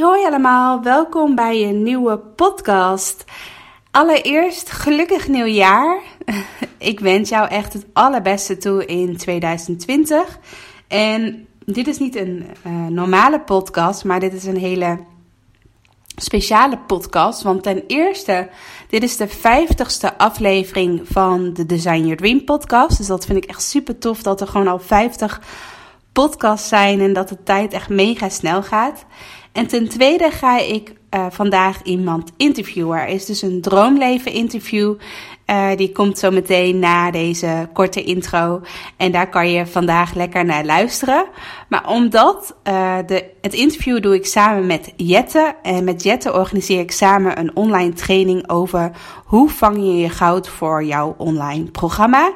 [0.00, 0.82] Hoi, allemaal.
[0.82, 3.24] Welkom bij een nieuwe podcast.
[3.90, 6.00] Allereerst gelukkig nieuwjaar.
[6.78, 10.38] Ik wens jou echt het allerbeste toe in 2020.
[10.88, 14.98] En dit is niet een uh, normale podcast, maar dit is een hele
[16.16, 17.42] speciale podcast.
[17.42, 18.48] Want ten eerste,
[18.88, 22.96] dit is de vijftigste aflevering van de Design Your Dream podcast.
[22.96, 25.40] Dus dat vind ik echt super tof dat er gewoon al 50
[26.12, 29.04] podcasts zijn en dat de tijd echt mega snel gaat.
[29.52, 33.00] En ten tweede ga ik uh, vandaag iemand interviewen.
[33.00, 34.94] Er is dus een droomleven interview.
[35.46, 38.60] Uh, die komt zo meteen na deze korte intro.
[38.96, 41.24] En daar kan je vandaag lekker naar luisteren.
[41.68, 45.54] Maar omdat uh, de, het interview doe ik samen met Jette.
[45.62, 48.90] En met Jette organiseer ik samen een online training over
[49.24, 52.32] hoe vang je je goud voor jouw online programma.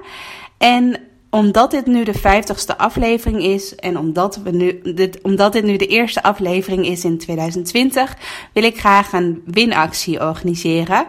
[0.59, 5.65] En omdat dit nu de vijftigste aflevering is en omdat, we nu, dit, omdat dit
[5.65, 8.17] nu de eerste aflevering is in 2020,
[8.53, 11.07] wil ik graag een winactie organiseren.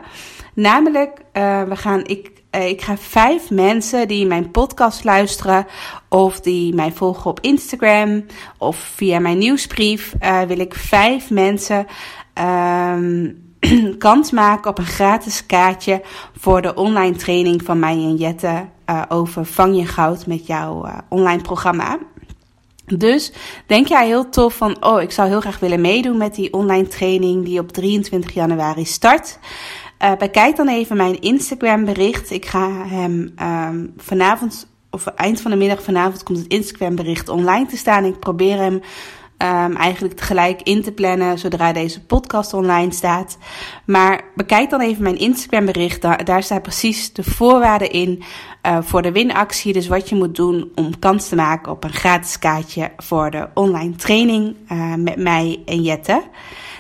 [0.54, 5.68] Namelijk, uh, we gaan, ik, uh, ik ga vijf mensen die mijn podcast luisteren
[6.10, 8.26] of die mij volgen op Instagram
[8.58, 11.86] of via mijn nieuwsbrief, uh, wil ik vijf mensen
[13.98, 16.02] kans maken op een gratis kaartje
[16.38, 20.86] voor de online training van mij en Jette uh, over Vang je goud met jouw
[20.86, 21.98] uh, online programma.
[22.86, 23.32] Dus
[23.68, 26.88] denk jij heel tof van, oh, ik zou heel graag willen meedoen met die online
[26.88, 29.40] training die op 23 januari start.
[30.04, 32.32] Uh, bekijk dan even mijn Instagram bericht.
[32.32, 37.30] Ik ga hem um, vanavond, of eind van de middag vanavond komt het Instagram bericht
[37.30, 38.06] online te staan.
[38.06, 38.82] Ik probeer hem
[39.44, 43.38] um, eigenlijk tegelijk in te plannen zodra deze podcast online staat.
[43.86, 46.02] Maar bekijk dan even mijn Instagram bericht.
[46.02, 48.24] Daar, daar staat precies de voorwaarden in
[48.66, 49.74] uh, voor de winactie.
[49.74, 53.48] Dus wat je moet doen om kans te maken op een gratis kaartje voor de
[53.54, 56.24] online training uh, met mij en Jette.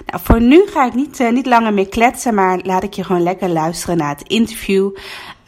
[0.06, 3.04] Nou, voor nu ga ik niet, uh, niet langer meer kletsen, maar laat ik je
[3.04, 4.90] gewoon lekker luisteren naar het interview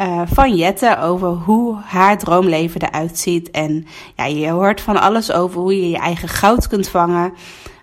[0.01, 3.51] uh, van Jette over hoe haar droomleven eruit ziet.
[3.51, 3.85] En
[4.15, 7.33] ja, je hoort van alles over hoe je je eigen goud kunt vangen.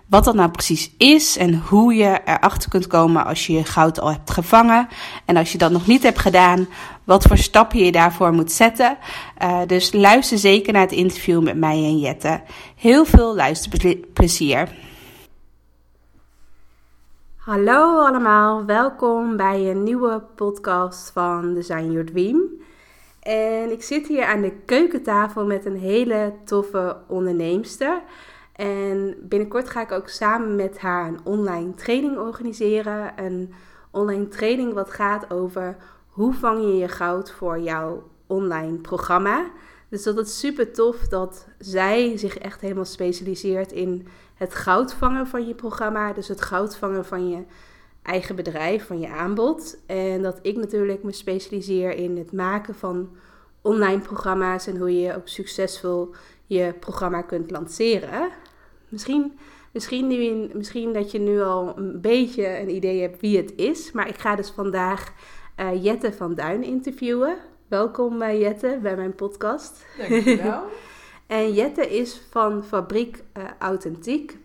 [0.07, 3.99] Wat dat nou precies is en hoe je erachter kunt komen als je je goud
[3.99, 4.87] al hebt gevangen.
[5.25, 6.67] En als je dat nog niet hebt gedaan,
[7.03, 8.97] wat voor stappen je daarvoor moet zetten.
[9.43, 12.41] Uh, dus luister zeker naar het interview met mij en Jette.
[12.75, 14.69] Heel veel luisterplezier.
[17.43, 22.41] Hallo allemaal, welkom bij een nieuwe podcast van Design Your Dream.
[23.19, 28.01] En ik zit hier aan de keukentafel met een hele toffe onderneemster.
[28.55, 33.13] En binnenkort ga ik ook samen met haar een online training organiseren.
[33.15, 33.53] Een
[33.91, 35.77] online training wat gaat over
[36.07, 39.51] hoe vang je je goud voor jouw online programma.
[39.89, 44.07] Dus dat is super tof dat zij zich echt helemaal specialiseert in
[44.43, 46.13] het goud vangen van je programma.
[46.13, 47.43] Dus het goud vangen van je
[48.01, 49.77] eigen bedrijf, van je aanbod.
[49.85, 53.09] En dat ik natuurlijk me specialiseer in het maken van
[53.61, 56.13] online programma's en hoe je ook succesvol
[56.45, 58.29] je programma kunt lanceren.
[58.89, 59.39] Misschien,
[59.71, 63.91] misschien, nu, misschien dat je nu al een beetje een idee hebt wie het is.
[63.91, 65.13] Maar ik ga dus vandaag
[65.59, 67.37] uh, Jette van Duin interviewen.
[67.67, 69.85] Welkom uh, Jette bij mijn podcast.
[69.97, 70.63] Dankjewel.
[71.27, 74.37] en Jette is van Fabriek uh, Authentiek.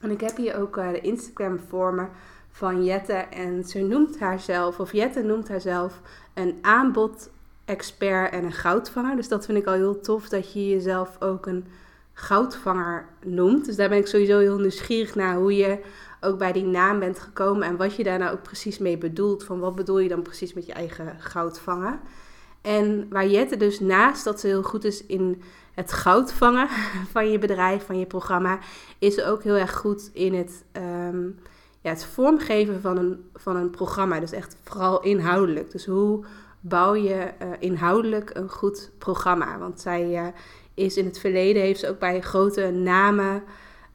[0.00, 2.06] En ik heb hier ook uh, de Instagram voor me
[2.50, 3.12] van Jette.
[3.12, 6.00] En ze noemt haarzelf, of Jette noemt haarzelf,
[6.34, 9.16] een aanbod-expert en een goudvanger.
[9.16, 11.66] Dus dat vind ik al heel tof dat je jezelf ook een
[12.12, 13.64] goudvanger noemt.
[13.64, 15.78] Dus daar ben ik sowieso heel nieuwsgierig naar hoe je
[16.20, 19.44] ook bij die naam bent gekomen en wat je daar nou ook precies mee bedoelt.
[19.44, 22.00] Van wat bedoel je dan precies met je eigen goud vangen?
[22.62, 25.42] En waar Jette dus naast dat ze heel goed is in
[25.74, 26.68] het goud vangen
[27.12, 28.58] van je bedrijf, van je programma,
[28.98, 31.38] is ze ook heel erg goed in het, um,
[31.80, 34.20] ja, het vormgeven van een, van een programma.
[34.20, 35.70] Dus echt vooral inhoudelijk.
[35.70, 36.24] Dus hoe
[36.60, 39.58] bouw je uh, inhoudelijk een goed programma?
[39.58, 40.26] Want zij uh,
[40.74, 43.42] is in het verleden, heeft ze ook bij grote namen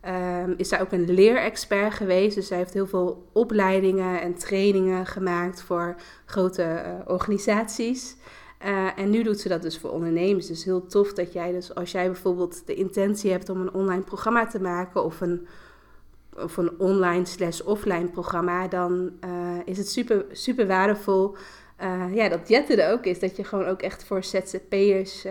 [0.08, 2.36] Um, is zij ook een leerexpert geweest.
[2.36, 5.96] Dus zij heeft heel veel opleidingen en trainingen gemaakt voor
[6.26, 8.16] grote uh, organisaties.
[8.66, 10.48] Eh, en nu doet ze dat dus voor ondernemers.
[10.48, 14.02] Dus heel tof dat jij dus, als jij bijvoorbeeld de intentie hebt om een online
[14.02, 15.48] programma te maken of een,
[16.36, 21.36] of een online slash offline programma, dan eh, is het super, super waardevol
[21.76, 23.20] eh, ja, dat Jette er ook is.
[23.20, 25.26] Dat je gewoon ook echt voor ZZP'ers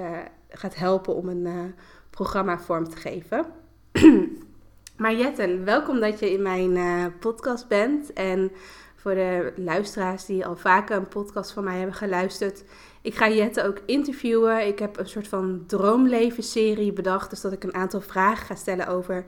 [0.49, 1.75] gaat helpen om een
[2.11, 3.47] programma vorm te geven.
[5.03, 8.13] maar Jette, welkom dat je in mijn podcast bent.
[8.13, 8.53] En
[8.97, 12.65] voor de luisteraars die al vaker een podcast van mij hebben geluisterd.
[13.05, 14.67] Ik ga Jette ook interviewen.
[14.67, 17.31] Ik heb een soort van droomleven-serie bedacht.
[17.31, 19.25] Dus dat ik een aantal vragen ga stellen over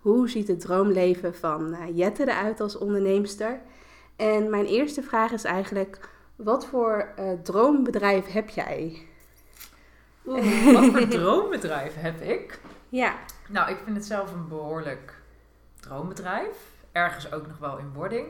[0.00, 3.60] hoe ziet het droomleven van eh, Jette eruit als onderneemster.
[4.16, 9.06] En mijn eerste vraag is eigenlijk, wat voor eh, droombedrijf heb jij?
[10.26, 12.60] Oeh, wat voor droombedrijf heb ik?
[12.88, 13.14] Ja,
[13.48, 15.14] Nou, ik vind het zelf een behoorlijk
[15.80, 16.56] droombedrijf.
[16.92, 18.26] Ergens ook nog wel in wording.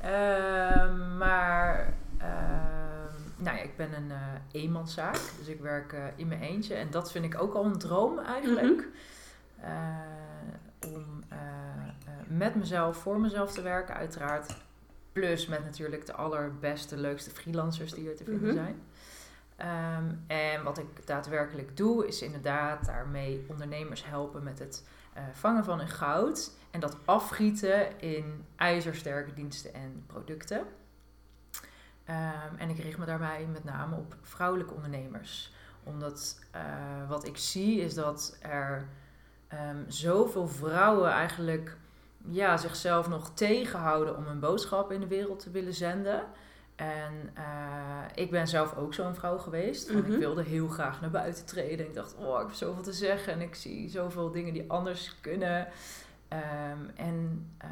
[0.00, 2.99] Ehm, maar ehm,
[3.40, 4.16] nou ja, ik ben een eh,
[4.62, 5.18] eenmanszaak.
[5.38, 6.74] Dus ik werk eh, in mijn eentje.
[6.74, 8.88] En dat vind ik ook al een droom eigenlijk.
[10.86, 14.56] Om eh, eh, met mezelf, voor mezelf te werken uiteraard.
[15.12, 18.56] Plus met natuurlijk de allerbeste, leukste freelancers die er te vinden Mhm.
[18.56, 18.82] zijn.
[19.56, 24.84] Ehm, en wat ik daadwerkelijk doe, is inderdaad daarmee ondernemers helpen met het
[25.32, 26.50] vangen van hun goud.
[26.70, 30.62] En dat afgieten in ijzersterke diensten en producten.
[32.10, 35.52] Ehm, en ik richt me daarbij met name op vrouwelijke ondernemers.
[35.84, 36.62] Omdat eh,
[37.08, 38.86] wat ik zie is dat er
[39.48, 41.76] ehm, zoveel vrouwen eigenlijk
[42.28, 46.22] ja, zichzelf nog tegenhouden om een boodschap in de wereld te willen zenden.
[46.76, 47.44] En eh,
[48.14, 49.92] ik ben zelf ook zo'n vrouw geweest.
[49.92, 50.12] Mhm.
[50.12, 51.86] Ik wilde heel graag naar buiten treden.
[51.86, 53.32] Ik dacht, oh, ik heb zoveel te zeggen.
[53.32, 55.68] En ik zie zoveel dingen die anders kunnen.
[56.30, 57.70] Ehm, en ehm,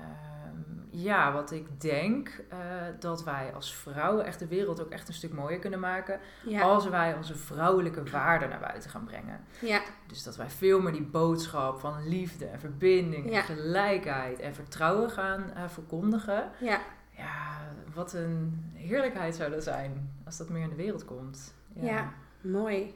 [0.90, 2.58] ja, wat ik denk, eh,
[2.98, 6.20] dat wij als vrouwen echt de wereld ook echt een stuk mooier kunnen maken.
[6.44, 9.40] ja, Als wij onze vrouwelijke waarden naar buiten gaan brengen.
[9.60, 13.36] ja, Dus dat wij veel meer die boodschap van liefde en verbinding Ja.
[13.38, 16.50] en gelijkheid en vertrouwen gaan eh, verkondigen.
[16.60, 16.80] ja.
[17.10, 17.58] Ja,
[17.94, 21.54] wat een heerlijkheid zou dat zijn als dat meer in de wereld komt.
[21.74, 22.12] Ja.
[22.40, 22.94] Mooi.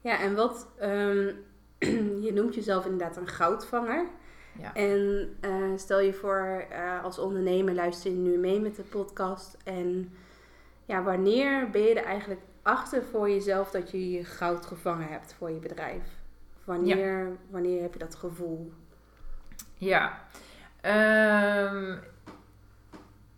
[0.00, 1.30] Ja, en wat, ehm,
[2.26, 4.06] je noemt jezelf inderdaad een goudvanger.
[4.58, 4.74] Ja.
[4.74, 9.56] En eh, stel je voor, eh, als ondernemer luister je nu mee met de podcast.
[9.64, 10.12] En
[10.84, 15.34] ja, wanneer ben je er eigenlijk achter voor jezelf dat je je goud gevangen hebt
[15.34, 16.02] voor je bedrijf?
[16.64, 18.72] Wanneer, wanneer heb je dat gevoel?
[19.74, 20.18] Ja.
[20.80, 21.96] Ehm,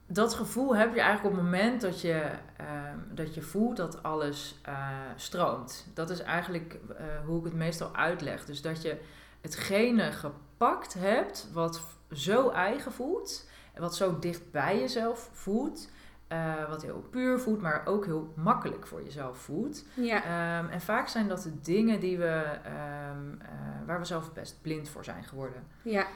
[0.06, 4.02] dat gevoel heb je eigenlijk op het moment dat je, ehm, dat je voelt dat
[4.02, 5.86] alles eh, stroomt.
[5.94, 6.78] Dat is eigenlijk
[7.24, 8.44] hoe ik het meestal uitleg.
[8.44, 9.00] Dus dat je
[9.46, 11.80] hetgene gepakt hebt wat
[12.12, 13.48] zo eigen voelt.
[13.74, 15.88] En wat zo dicht bij jezelf voelt.
[16.28, 19.84] eh, wat heel puur voelt, maar ook heel makkelijk voor jezelf voelt.
[19.94, 23.48] Ja, Ehm, en vaak zijn dat de dingen die we, ehm, eh,
[23.86, 25.66] waar we zelf best blind voor zijn geworden.
[25.82, 26.06] ja,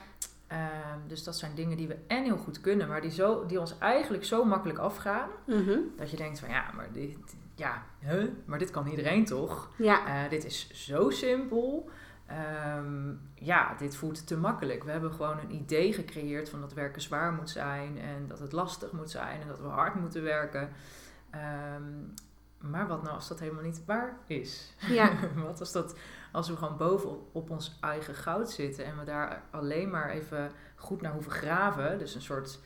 [0.47, 3.61] Ehm, dus dat zijn dingen die we en heel goed kunnen, maar die, zo, die
[3.61, 5.29] ons eigenlijk zo makkelijk afgaan.
[5.47, 5.79] mhm.
[5.97, 7.19] Dat je denkt van ja, maar dit,
[7.55, 8.25] ja, huh?
[8.45, 9.69] maar dit kan iedereen toch?
[9.77, 11.91] ja, Eh, dit is zo simpel.
[12.31, 14.85] Ehm, ja, dit voelt te makkelijk.
[14.85, 18.53] We hebben gewoon een idee gecreëerd van dat werken zwaar moet zijn en dat het
[18.53, 20.71] lastig moet zijn en dat we hard moeten werken.
[21.31, 21.83] Ehm,
[22.59, 24.75] maar wat nou als dat helemaal niet waar is?
[24.89, 25.13] ja,
[25.47, 25.99] Wat als dat
[26.33, 30.51] als we gewoon boven op, ons eigen goud zitten en we daar alleen maar even
[30.77, 32.61] goed naar hoeven graven, dus een soort,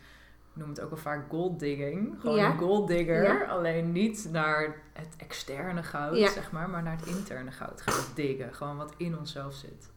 [0.55, 2.51] noem het ook wel vaak gold digging, gewoon Ja.
[2.51, 3.45] een gold digger, Ja.
[3.45, 6.29] alleen niet naar het externe goud, Ja.
[6.31, 9.93] zeg maar, maar naar het interne goud gaan diggen, gewoon wat in onszelf zit.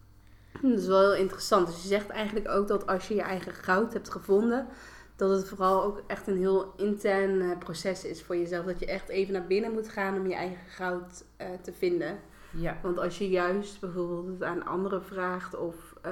[0.62, 1.68] Dat is wel heel interessant.
[1.68, 4.68] Dus je zegt eigenlijk ook dat als je je eigen goud hebt gevonden,
[5.16, 8.66] dat het vooral ook echt een heel intern eh, proces is voor jezelf.
[8.66, 12.20] Dat je echt even naar binnen moet gaan om je eigen goud eh, te vinden.
[12.52, 16.12] Ja, Want als je juist bijvoorbeeld het aan anderen vraagt of eh,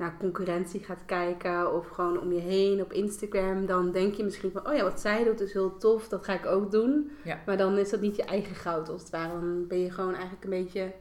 [0.00, 4.50] naar concurrentie gaat kijken of gewoon om je heen op Instagram, dan denk je misschien
[4.50, 7.10] van, oh ja, wat zij doet is heel tof, dat ga ik ook doen.
[7.24, 7.38] Ja.
[7.46, 9.40] Maar dan is dat niet je eigen goud als het ware.
[9.40, 10.92] Dan ben je gewoon eigenlijk een beetje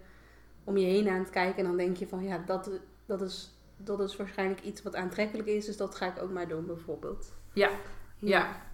[0.63, 2.70] om je heen aan het kijken en dan denk je van, ja, dat,
[3.06, 6.48] dat, is, dat is waarschijnlijk iets wat aantrekkelijk is, dus dat ga ik ook maar
[6.48, 7.34] doen bijvoorbeeld.
[7.53, 7.70] Ja.
[8.18, 8.68] ja.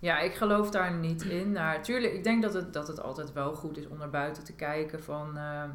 [0.00, 1.52] Ja, ik geloof daar niet in.
[1.52, 4.44] Nou, tuurlijk, ik denk dat het, dat het altijd wel goed is om naar buiten
[4.44, 5.70] te kijken van ehm,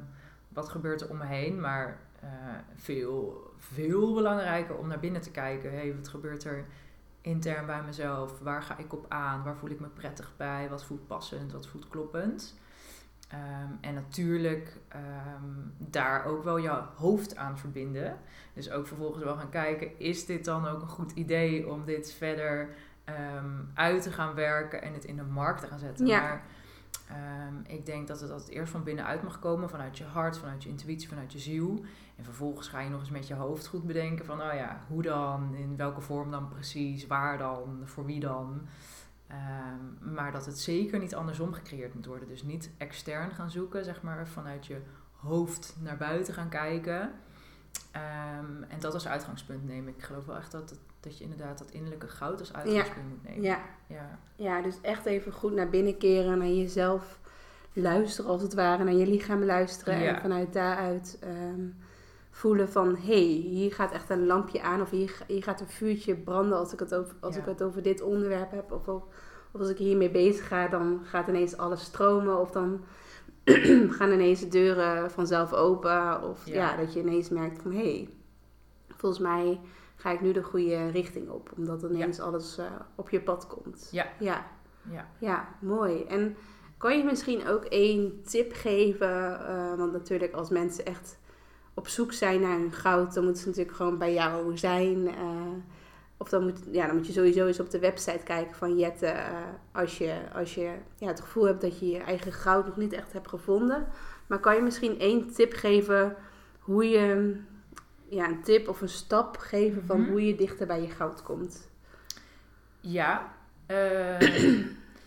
[0.49, 1.59] wat gebeurt er om me heen.
[1.59, 2.29] Maar eh,
[2.75, 5.71] veel, veel belangrijker om naar binnen te kijken.
[5.71, 6.65] hey, wat gebeurt er
[7.21, 8.39] intern bij mezelf?
[8.39, 9.43] Waar ga ik op aan?
[9.43, 10.69] Waar voel ik me prettig bij?
[10.69, 11.51] Wat voelt passend?
[11.51, 12.55] Wat voelt kloppend?
[13.27, 18.17] Ehm, en natuurlijk ehm, daar ook wel je hoofd aan verbinden.
[18.53, 22.13] Dus ook vervolgens wel gaan kijken, is dit dan ook een goed idee om dit
[22.13, 26.05] verder ehm, uit te gaan werken en het in de markt te gaan zetten?
[26.05, 26.21] Ja.
[26.21, 26.43] Maar
[27.07, 30.63] Ehm, ik denk dat het altijd eerst van binnenuit mag komen, vanuit je hart, vanuit
[30.63, 31.83] je intuïtie, vanuit je ziel.
[32.15, 35.01] En vervolgens ga je nog eens met je hoofd goed bedenken van, oh ja, hoe
[35.01, 38.61] dan, in welke vorm dan precies, waar dan, voor wie dan.
[39.27, 42.27] Ehm, maar dat het zeker niet andersom gecreëerd moet worden.
[42.27, 44.81] Dus niet extern gaan zoeken, zeg maar, vanuit je
[45.11, 47.11] hoofd naar buiten gaan kijken.
[47.91, 49.93] Ehm, en dat als uitgangspunt nemen.
[49.97, 53.23] Ik geloof wel echt dat, het- dat je inderdaad dat innerlijke goud als uitgangspunt moet
[53.23, 53.41] nemen.
[53.43, 53.59] Ja.
[53.87, 54.19] ja.
[54.35, 57.19] ja, dus echt even goed naar binnen keren, naar jezelf
[57.73, 59.99] luisteren als het ware, naar je lichaam luisteren.
[59.99, 60.15] Ja.
[60.15, 61.67] En vanuit daaruit ehm,
[62.31, 65.67] voelen van, hé, hey, hier gaat echt een lampje aan of hier, hier gaat een
[65.69, 67.41] vuurtje branden als ik het over, als Ja.
[67.41, 68.71] ik het over dit onderwerp heb.
[68.71, 69.03] Of, of
[69.51, 72.83] als ik hiermee bezig ga, dan gaat ineens alles stromen of dan
[73.97, 76.23] gaan ineens de deuren vanzelf open.
[76.23, 76.75] Of ja, Ja.
[76.77, 78.09] dat je ineens merkt van, hé, hey,
[78.87, 79.59] volgens mij
[80.03, 81.51] ga ik nu de goede richting op.
[81.57, 83.89] Omdat ineens alles eh, op je pad komt.
[83.91, 84.07] Ja.
[84.19, 84.45] ja.
[84.91, 85.07] Ja.
[85.19, 86.03] Ja, mooi.
[86.03, 86.35] En
[86.77, 89.39] kan je misschien ook één tip geven?
[89.47, 91.19] Eh, want natuurlijk als mensen echt
[91.73, 95.07] op zoek zijn naar hun goud, dan moeten ze natuurlijk gewoon bij jou zijn.
[95.07, 95.51] eh,
[96.17, 99.13] of dan moet, ja, dan moet je sowieso eens op de website kijken van Jette.
[99.71, 102.93] als je, als je ja, het gevoel hebt dat je je eigen goud nog niet
[102.93, 103.87] echt hebt gevonden.
[104.27, 106.15] Maar kan je misschien één tip geven
[106.59, 107.35] hoe je...
[108.13, 110.09] Ja, een tip of een stap geven van Mhm.
[110.09, 111.69] hoe je dichter bij je goud komt.
[112.79, 113.33] Ja.
[113.65, 114.61] ehm,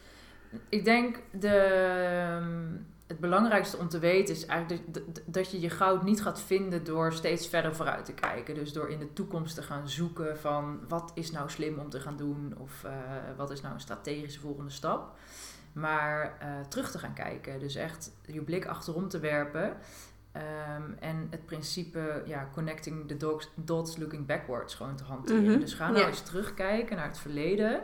[0.68, 2.66] ik denk de, ehm,
[3.06, 6.40] het belangrijkste om te weten is eigenlijk dat, dat- dat je je goud niet gaat
[6.40, 8.54] vinden door steeds verder vooruit te kijken.
[8.54, 12.00] Dus door in de toekomst te gaan zoeken van wat is nou slim om te
[12.00, 12.92] gaan doen of eh,
[13.36, 15.16] wat is nou een strategische volgende stap.
[15.72, 17.58] Maar eh, terug te gaan kijken.
[17.60, 19.76] Dus echt je blik achterom te werpen.
[20.36, 25.42] Ehm, en het principe ja, connecting the dots, dots looking backwards gewoon te hanteren.
[25.42, 26.06] Mhm, Dus ga nou ja.
[26.06, 27.80] eens terugkijken naar het verleden.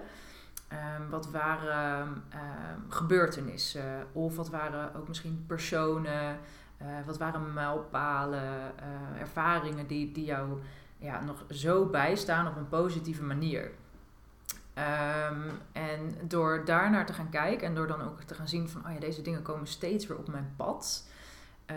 [0.69, 4.07] Ehm, wat waren ehm, gebeurtenissen?
[4.13, 6.39] Of wat waren ook misschien personen?
[6.77, 8.73] Eh, wat waren mijlpalen?
[8.77, 10.61] eh, ervaringen die, die jou
[10.99, 13.71] ja, nog zo bijstaan op een positieve manier?
[15.73, 18.93] En door daarnaar te gaan kijken en door dan ook te gaan zien van, oh
[18.93, 21.09] ja, deze dingen komen steeds weer op mijn pad.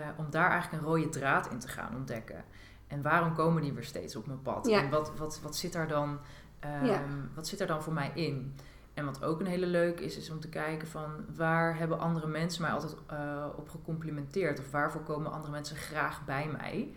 [0.00, 2.44] Eh, om daar eigenlijk een rode draad in te gaan ontdekken.
[2.86, 4.66] En waarom komen die weer steeds op mijn pad?
[4.66, 4.82] Ja.
[4.82, 6.18] En wat, wat, wat, zit daar dan,
[6.60, 7.00] ehm, Ja.
[7.34, 8.54] wat zit daar dan voor mij in?
[8.94, 12.26] En wat ook een hele leuk is, is om te kijken van waar hebben andere
[12.26, 14.58] mensen mij altijd eh, op gecomplimenteerd?
[14.58, 16.94] Of waarvoor komen andere mensen graag bij mij?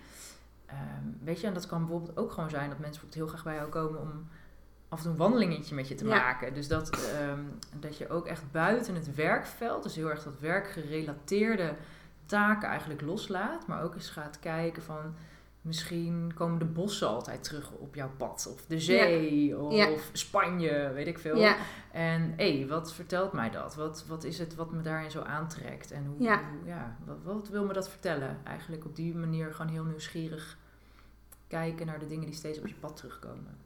[0.65, 3.44] Ehm, weet je, en dat kan bijvoorbeeld ook gewoon zijn dat mensen bijvoorbeeld heel graag
[3.44, 4.27] bij jou komen om
[4.89, 6.15] af en toe een wandelingetje met je te Ja.
[6.15, 6.53] maken.
[6.53, 7.39] Dus dat, ehm,
[7.79, 11.74] dat je ook echt buiten het werkveld, dus heel erg dat werkgerelateerde
[12.29, 13.67] taken eigenlijk loslaat.
[13.67, 15.15] Maar ook eens gaat kijken van
[15.62, 18.50] misschien komen de bossen altijd terug op jouw pad.
[18.53, 19.89] Of de zee, of Ja.
[20.12, 21.38] Spanje, weet ik veel.
[21.38, 21.55] Ja,
[21.91, 23.75] En hé, wat vertelt mij dat?
[23.75, 25.91] Wat, wat is het wat me daarin zo aantrekt?
[25.91, 26.41] En hoe, Ja.
[26.65, 26.74] hoe-
[27.05, 28.38] wat, wat wil me dat vertellen?
[28.43, 30.57] Eigenlijk op die manier gewoon heel nieuwsgierig
[31.48, 33.57] kijken naar de dingen die steeds op je pad terugkomen.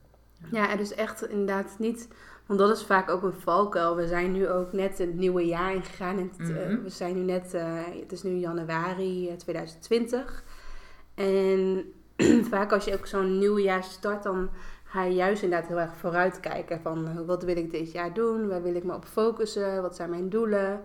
[0.52, 2.08] Ja, en dus echt inderdaad niet,
[2.46, 3.96] want dat is vaak ook een valkuil.
[3.96, 6.18] We zijn nu ook net het nieuwe jaar ingegaan.
[6.18, 6.84] En het, eh, Mhm.
[6.84, 10.44] we zijn nu net, eh, het is nu januari eh, 2020.
[11.16, 11.84] En
[12.52, 14.50] vaak als je ook zo'n nieuw jaar start, dan
[14.84, 16.82] ga je juist inderdaad heel erg vooruitkijken.
[16.82, 18.48] Van eh, wat wil ik dit jaar doen?
[18.48, 19.82] Waar wil ik me op focussen?
[19.82, 20.82] Wat zijn mijn doelen?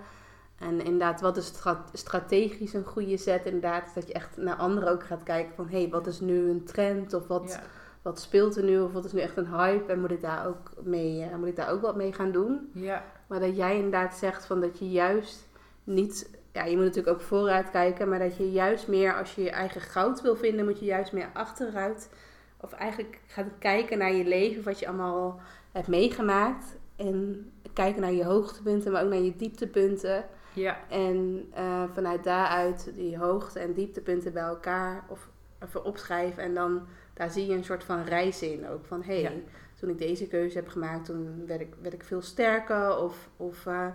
[0.58, 3.44] En inderdaad, wat is stra- strategisch een goede set?
[3.44, 5.68] Inderdaad, dat je echt naar anderen ook gaat kijken van...
[5.68, 7.14] hé, hey, wat is nu een trend?
[7.14, 7.62] Of wat, Ja,
[8.02, 10.46] wat speelt er nu of wat is nu echt een hype en moet ik daar
[10.46, 12.70] ook mee, eh, moet ik daar ook wat mee gaan doen?
[12.72, 15.48] ja, Maar dat jij inderdaad zegt van dat je juist
[15.84, 19.42] niet, ja, je moet natuurlijk ook vooruit kijken, maar dat je juist meer als je
[19.42, 22.10] je eigen goud wil vinden, moet je juist meer achteruit
[22.60, 25.40] of eigenlijk gaat kijken naar je leven, wat je allemaal
[25.72, 26.64] hebt meegemaakt
[26.96, 30.24] en kijken naar je hoogtepunten, maar ook naar je dieptepunten.
[30.52, 35.28] ja, En eh, vanuit daaruit die hoogte- en dieptepunten bij elkaar of
[35.64, 36.42] even opschrijven.
[36.42, 36.86] En dan
[37.18, 38.84] daar zie je een soort van reis in ook.
[38.86, 39.30] Van hé, hey, Ja.
[39.74, 42.96] toen ik deze keuze heb gemaakt, toen werd ik, werd ik veel sterker.
[42.98, 43.86] Of, of eh,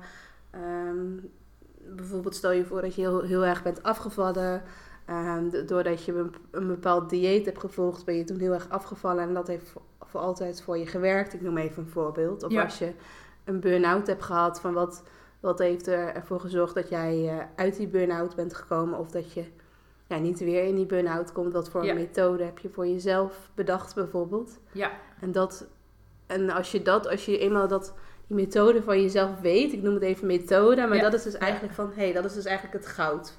[0.51, 1.07] ehm,
[1.95, 4.61] bijvoorbeeld stel je voor dat je heel, heel erg bent afgevallen.
[5.05, 9.23] Ehm, do- doordat je een, bepaald dieet hebt gevolgd, ben je toen heel erg afgevallen.
[9.27, 11.33] En dat heeft voor, voor altijd voor je gewerkt.
[11.33, 12.43] Ik noem even een voorbeeld.
[12.43, 12.63] Of Ja.
[12.63, 12.93] als je
[13.43, 15.03] een burn-out hebt gehad, van wat,
[15.39, 18.99] wat heeft er ervoor gezorgd dat jij eh, uit die burn-out bent gekomen?
[18.99, 19.43] Of dat je
[20.15, 21.53] ja, niet weer in die burn-out komt.
[21.53, 21.93] Wat voor Ja.
[21.93, 24.59] methode heb je voor jezelf bedacht bijvoorbeeld?
[24.71, 25.65] ja, En, dat,
[26.27, 27.93] en als je dat, als je eenmaal dat,
[28.27, 31.01] die methode van jezelf weet, ik noem het even methode, maar Ja.
[31.03, 33.33] dat is dus eigenlijk van, hé, hey, dat is dus eigenlijk het goud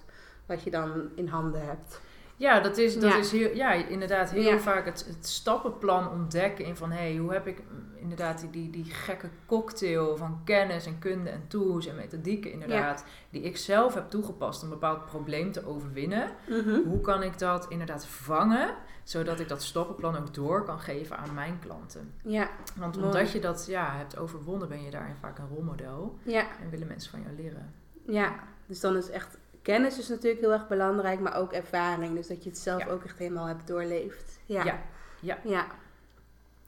[0.46, 2.00] wat je dan in handen hebt.
[2.36, 3.18] Ja, dat is, dat Ja.
[3.18, 7.32] is heel, ja, inderdaad heel vaak het, het stappenplan ontdekken in van hé, hey, hoe
[7.32, 7.62] heb ik
[8.04, 13.04] inderdaad die, die, die gekke cocktail van kennis en kunde en tools en methodieken inderdaad,
[13.30, 16.30] die ik zelf heb toegepast om een bepaald probleem te overwinnen.
[16.48, 16.80] Mhm.
[16.88, 21.34] Hoe kan ik dat inderdaad vangen, zodat ik dat stappenplan ook door kan geven aan
[21.34, 22.14] mijn klanten?
[22.22, 23.06] Ja, Want Mooi.
[23.06, 26.86] omdat je dat ja, hebt overwonnen, ben je daarin vaak een rolmodel ja, en willen
[26.86, 27.74] mensen van jou leren.
[28.06, 28.34] ja.
[28.66, 29.38] Dus dan is echt...
[29.62, 32.14] Kennis is natuurlijk heel erg belangrijk, maar ook ervaring.
[32.14, 32.90] Dus dat je het zelf Ja.
[32.90, 34.40] ook echt helemaal hebt doorleefd.
[34.46, 34.64] Ja.
[34.64, 34.82] Ja,
[35.20, 35.38] ja.
[35.44, 35.66] Ja.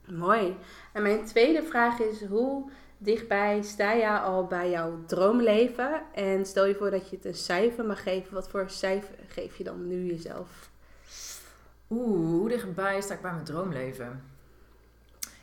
[0.07, 0.57] Mooi.
[0.97, 6.03] En mijn tweede vraag is, hoe dichtbij sta je al bij jouw droomleven?
[6.15, 8.35] En stel je voor dat je het een cijfer mag geven.
[8.35, 10.71] Wat voor cijfer geef je dan nu jezelf?
[11.91, 14.23] Oeh, hoe dichtbij sta ik bij mijn droomleven?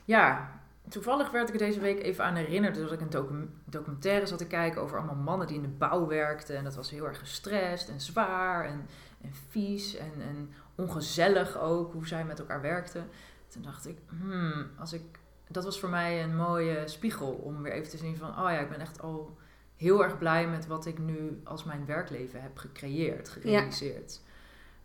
[0.05, 0.51] Ja,
[0.89, 4.37] toevallig werd ik er deze week even aan herinnerd dat ik een docu- documentaire zat
[4.37, 6.57] te kijken over allemaal mannen die in de bouw werkten.
[6.57, 8.85] En dat was heel erg gestrest en zwaar en,
[9.21, 13.09] en vies en, en ongezellig ook, hoe zij met elkaar werkten.
[13.47, 15.21] Toen dacht ik, hmm, als ik,
[15.53, 18.59] dat was voor mij een mooie spiegel om weer even te zien van, oh ja,
[18.59, 19.37] ik ben echt al
[19.75, 24.21] heel erg blij met wat ik nu als mijn werkleven heb gecreëerd, gerealiseerd.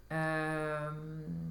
[0.06, 0.94] Ehm,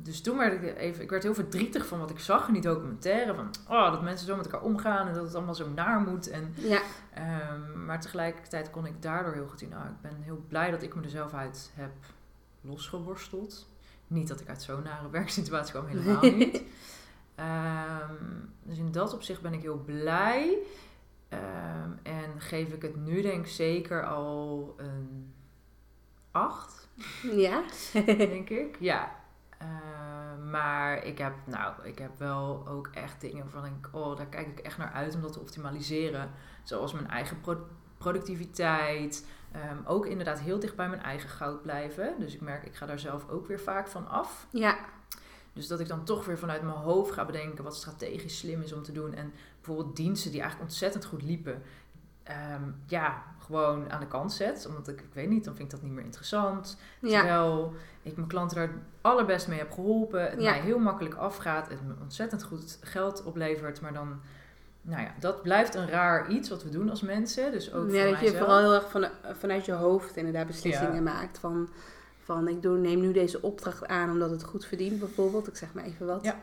[0.04, 2.62] dus toen werd ik even, ik werd heel verdrietig van wat ik zag in die
[2.62, 3.36] documentaire.
[3.36, 6.30] Van, oh, dat mensen zo met elkaar omgaan en dat het allemaal zo naar moet.
[6.30, 6.82] En, Ja,
[7.14, 10.84] ehm, maar tegelijkertijd kon ik daardoor heel goed zien, nou, ik ben heel blij dat
[10.84, 11.94] ik me er zelf uit heb
[12.62, 13.70] losgeworsteld.
[14.08, 16.64] Niet dat ik uit zo'n nare werksituatie kwam, helemaal niet.
[17.38, 18.24] Ehm,
[18.64, 20.58] dus in dat opzicht ben ik heel blij.
[21.30, 25.34] Ehm, en geef ik het nu denk ik zeker al een
[26.32, 26.88] 8
[27.22, 27.64] ja.
[28.06, 28.78] denk ik.
[28.80, 29.12] Ja.
[29.58, 29.68] Eh,
[30.52, 34.48] maar ik heb, nou, ik heb wel ook echt dingen waarvan ik oh, daar kijk
[34.48, 36.32] ik echt naar uit om dat te optimaliseren.
[36.64, 37.68] Zoals mijn eigen pro-
[37.98, 39.28] productiviteit.
[39.52, 42.16] Ehm, ook inderdaad heel dicht bij mijn eigen goud blijven.
[42.20, 44.48] Dus ik merk, ik ga daar zelf ook weer vaak van af.
[44.52, 44.78] Ja,
[45.58, 48.74] Dus dat ik dan toch weer vanuit mijn hoofd ga bedenken wat strategisch slim is
[48.74, 49.14] om te doen.
[49.14, 51.62] En bijvoorbeeld diensten die eigenlijk ontzettend goed liepen.
[52.24, 54.66] ehm, ja, gewoon aan de kant zet.
[54.70, 56.78] Omdat ik, ik weet niet, dan vind ik dat niet meer interessant.
[57.02, 60.22] ja, Terwijl ik mijn klanten daar het allerbest mee heb geholpen.
[60.30, 60.50] Het Ja.
[60.52, 61.70] mij heel makkelijk afgaat.
[61.70, 63.82] Het me ontzettend goed geld oplevert.
[63.82, 64.20] Maar dan,
[64.82, 67.52] nou ja, dat blijft een raar iets wat we doen als mensen.
[67.52, 69.08] Dus ook ja dat je vooral heel erg van,
[69.40, 71.02] vanuit je hoofd inderdaad beslissingen Ja.
[71.02, 71.40] maakt.
[71.40, 71.70] Van,
[72.28, 75.48] van ik doe, neem nu deze opdracht aan omdat het goed verdient bijvoorbeeld.
[75.48, 76.24] Ik zeg maar even wat.
[76.24, 76.36] Ja.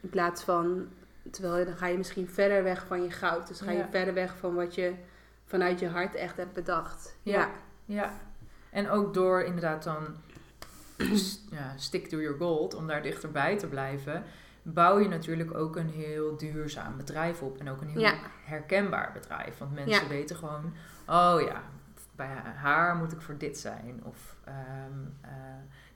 [0.00, 0.88] In plaats van,
[1.30, 3.48] terwijl je- dan ga je misschien verder weg van je goud.
[3.48, 3.88] Dus ga je Ja.
[3.90, 4.94] verder weg van wat je
[5.44, 7.16] vanuit je hart echt hebt bedacht.
[7.22, 7.48] Ja,
[7.84, 8.12] Ja.
[8.70, 10.06] En ook door inderdaad dan
[11.58, 14.22] ja, stick to your gold, om daar dichterbij te blijven,
[14.62, 17.58] bouw je natuurlijk ook een heel duurzaam bedrijf op.
[17.58, 18.14] En ook een heel Ja.
[18.44, 19.58] herkenbaar bedrijf.
[19.58, 20.08] Want mensen Ja.
[20.08, 20.72] weten gewoon,
[21.06, 21.62] oh ja,
[22.26, 24.00] bij haar moet ik voor dit zijn.
[24.04, 24.56] Of ehm,
[25.20, 25.30] eh,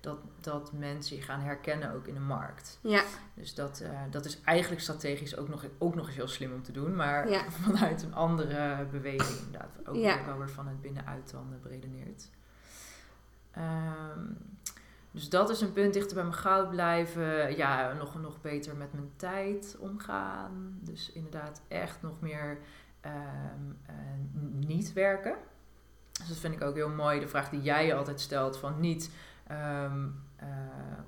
[0.00, 2.78] dat, dat mensen je gaan herkennen ook in de markt.
[2.82, 3.02] ja,
[3.34, 6.62] Dus dat, eh, dat is eigenlijk strategisch ook nog, ook nog eens heel slim om
[6.62, 6.94] te doen.
[6.96, 7.50] Maar Ja.
[7.62, 9.86] vanuit een andere beweging inderdaad.
[9.86, 10.24] Ook Ja.
[10.26, 12.30] wel weer vanuit binnenuit dan beredeneerd.
[13.50, 14.20] Ehm,
[15.10, 17.56] dus dat is een punt dichter bij mijn goud blijven.
[17.56, 20.78] Ja, nog, nog beter met mijn tijd omgaan.
[20.80, 22.58] Dus inderdaad echt nog meer
[23.00, 23.14] ehm,
[23.86, 23.94] eh,
[24.66, 25.34] niet werken.
[26.18, 27.20] Dus dat vind ik ook heel mooi.
[27.20, 29.10] De vraag die jij je altijd stelt van niet...
[29.46, 29.92] eh,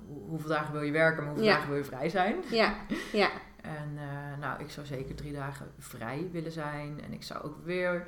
[0.07, 1.53] hoe- hoeveel dagen wil je werken, maar hoeveel Ja.
[1.53, 2.35] dagen wil je vrij zijn?
[2.49, 2.75] ja,
[3.13, 3.29] ja,
[3.61, 7.01] En eh, nou, ik zou zeker drie dagen vrij willen zijn.
[7.03, 8.07] En ik zou ook weer,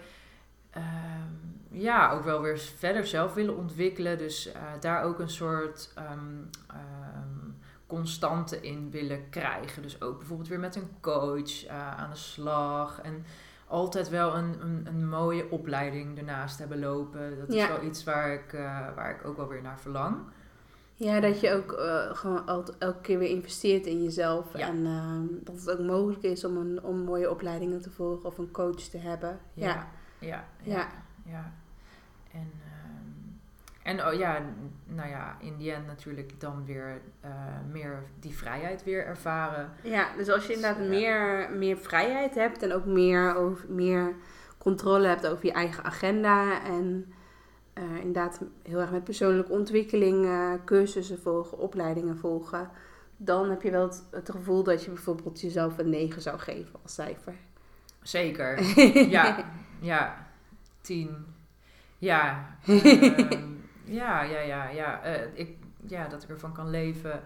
[0.69, 1.27] ehm,
[1.69, 4.17] ja, ook wel weer verder zelf willen ontwikkelen.
[4.17, 6.35] Dus eh, daar ook een soort ehm,
[7.87, 9.81] constante in willen krijgen.
[9.81, 13.01] Dus ook bijvoorbeeld weer met een coach aan de slag.
[13.01, 13.25] En
[13.69, 17.37] altijd wel een, een, een mooie opleiding ernaast hebben lopen.
[17.39, 20.17] Dat is wel iets waar ik, eh, waar ik ook wel weer naar verlang.
[20.95, 24.57] ja, dat je ook eh, gewoon altijd, elke keer weer investeert in jezelf.
[24.57, 24.67] Ja.
[24.67, 28.37] En ehm, dat het ook mogelijk is om, een, om mooie opleidingen te volgen of
[28.37, 29.39] een coach te hebben.
[29.53, 29.85] Ja, Ja,
[30.19, 30.87] ja, ja.
[31.25, 31.53] Ja.
[32.31, 32.68] En, ehm,
[33.83, 34.41] en oh ja,
[34.85, 37.31] nou ja, in die end natuurlijk dan weer eh,
[37.71, 39.71] meer die vrijheid weer ervaren.
[39.83, 40.89] Ja, dus als je inderdaad Ja.
[40.89, 44.15] meer, meer vrijheid hebt en ook meer, over, meer
[44.57, 47.13] controle hebt over je eigen agenda en
[47.73, 52.69] eh, inderdaad heel erg met persoonlijke ontwikkeling eh, cursussen volgen, opleidingen volgen,
[53.17, 56.79] dan heb je wel het, het gevoel dat je bijvoorbeeld jezelf een 9 zou geven
[56.81, 57.33] als cijfer.
[58.01, 58.63] Zeker.
[59.09, 59.45] ja,
[59.79, 60.27] ja.
[60.81, 61.25] Tien.
[61.97, 62.47] Ja.
[63.89, 65.03] ja, ja, ja, ja.
[65.03, 67.23] Eh, ik, ja, dat ik ervan kan leven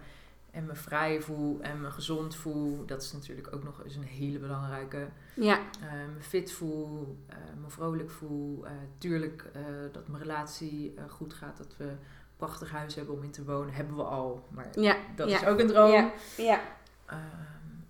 [0.50, 2.86] en me vrij voel en me gezond voel.
[2.86, 5.08] Dat is natuurlijk ook nog eens een hele belangrijke.
[5.34, 8.64] Ja, eh, me fit voel, eh, me vrolijk voel.
[8.98, 9.44] tuurlijk
[9.92, 11.92] dat mijn relatie goed gaat, dat we
[12.36, 13.74] prachtig huis hebben om in te wonen.
[13.74, 15.40] Hebben we al, maar Ja, dat ja.
[15.40, 15.90] is ook een droom.
[15.90, 16.60] Ja, ja.
[17.06, 17.20] Ehm,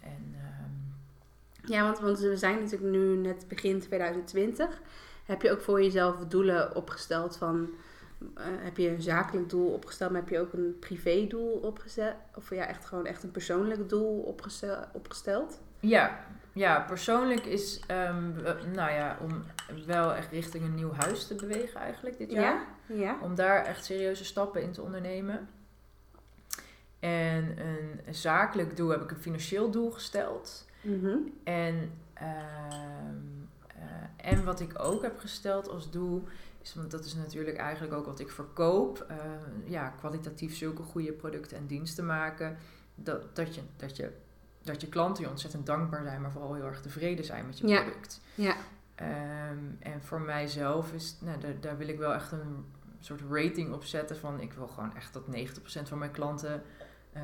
[0.00, 4.80] en ehm, ja want, want we zijn natuurlijk nu net begin 2020.
[5.24, 7.68] Heb je ook voor jezelf doelen opgesteld van...
[8.34, 12.14] eh, heb je een zakelijk doel opgesteld, maar heb je ook een privédoel opgezet?
[12.34, 14.86] Of ja, echt gewoon echt een persoonlijk doel opgesteld?
[14.92, 15.60] opgesteld?
[15.80, 18.32] ja, ja, persoonlijk is, ehm,
[18.72, 19.44] nou ja, om
[19.86, 22.66] wel echt richting een nieuw huis te bewegen eigenlijk dit jaar.
[22.86, 22.94] Ja?
[22.94, 23.18] Ja?
[23.22, 25.48] Om daar echt serieuze stappen in te ondernemen.
[26.98, 30.66] En een zakelijk doel heb ik een financieel doel gesteld.
[30.80, 31.16] Mhm.
[31.44, 33.16] En, ehm,
[33.66, 36.24] eh, en wat ik ook heb gesteld als doel,
[36.64, 39.16] is, want dat is natuurlijk eigenlijk ook wat ik verkoop, eh,
[39.64, 42.56] ja, kwalitatief zulke goede producten en diensten maken,
[42.94, 44.12] dat, dat, je, dat, je,
[44.62, 47.66] dat je klanten je ontzettend dankbaar zijn, maar vooral heel erg tevreden zijn met je
[47.66, 47.82] Ja.
[47.82, 48.20] product.
[48.34, 48.54] Ja.
[48.94, 52.64] Ehm, en voor mijzelf is, nou, daar, daar wil ik wel echt een
[53.00, 56.62] soort rating op zetten van, ik wil gewoon echt dat 90% van mijn klanten
[57.12, 57.22] eh,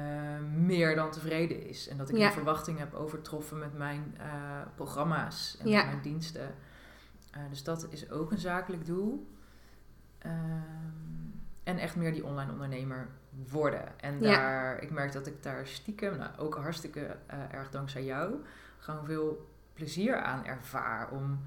[0.57, 1.89] meer dan tevreden is.
[1.89, 2.25] En dat ik Ja.
[2.25, 4.27] die verwachting heb overtroffen met mijn eh,
[4.75, 5.77] programma's en Ja.
[5.77, 6.55] met mijn diensten.
[7.31, 9.27] Eh, dus dat is ook een zakelijk doel.
[10.19, 10.35] Ehm,
[11.65, 13.09] en echt meer die online ondernemer
[13.51, 14.01] worden.
[14.01, 14.37] En Ja.
[14.37, 18.35] daar, ik merk dat ik daar stiekem, nou, ook hartstikke eh, erg dankzij jou,
[18.79, 21.11] gewoon veel plezier aan ervaar.
[21.11, 21.41] Om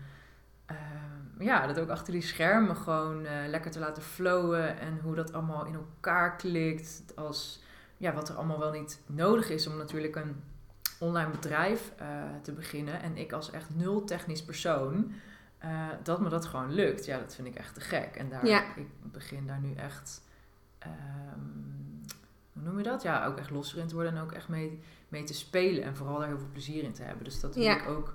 [0.66, 4.80] ehm, ja, dat ook achter die schermen gewoon eh, lekker te laten flowen.
[4.80, 7.04] En hoe dat allemaal in elkaar klikt.
[7.16, 7.64] Als
[7.98, 10.44] ja, wat er allemaal wel niet nodig is om natuurlijk een
[11.00, 11.94] online bedrijf
[12.42, 13.02] te beginnen.
[13.02, 15.14] En ik als echt nul technisch persoon,
[15.64, 17.06] eh, dat me dat gewoon lukt.
[17.06, 18.16] Ja, dat vind ik echt te gek.
[18.16, 18.64] En daar, Ja.
[18.76, 20.22] ik begin daar nu echt,
[20.80, 20.92] ehm,
[22.54, 23.02] hoe noem je dat?
[23.02, 25.84] Ja, ook echt losser in te worden en ook echt mee, mee te spelen.
[25.84, 27.24] En vooral daar heel veel plezier in te hebben.
[27.24, 27.76] Dus dat Ja.
[27.82, 28.14] ik ook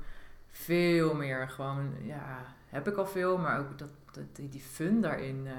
[0.51, 5.01] veel meer gewoon, ja, heb ik al veel, maar ook dat, dat, die, die fun
[5.01, 5.53] daarin, eh,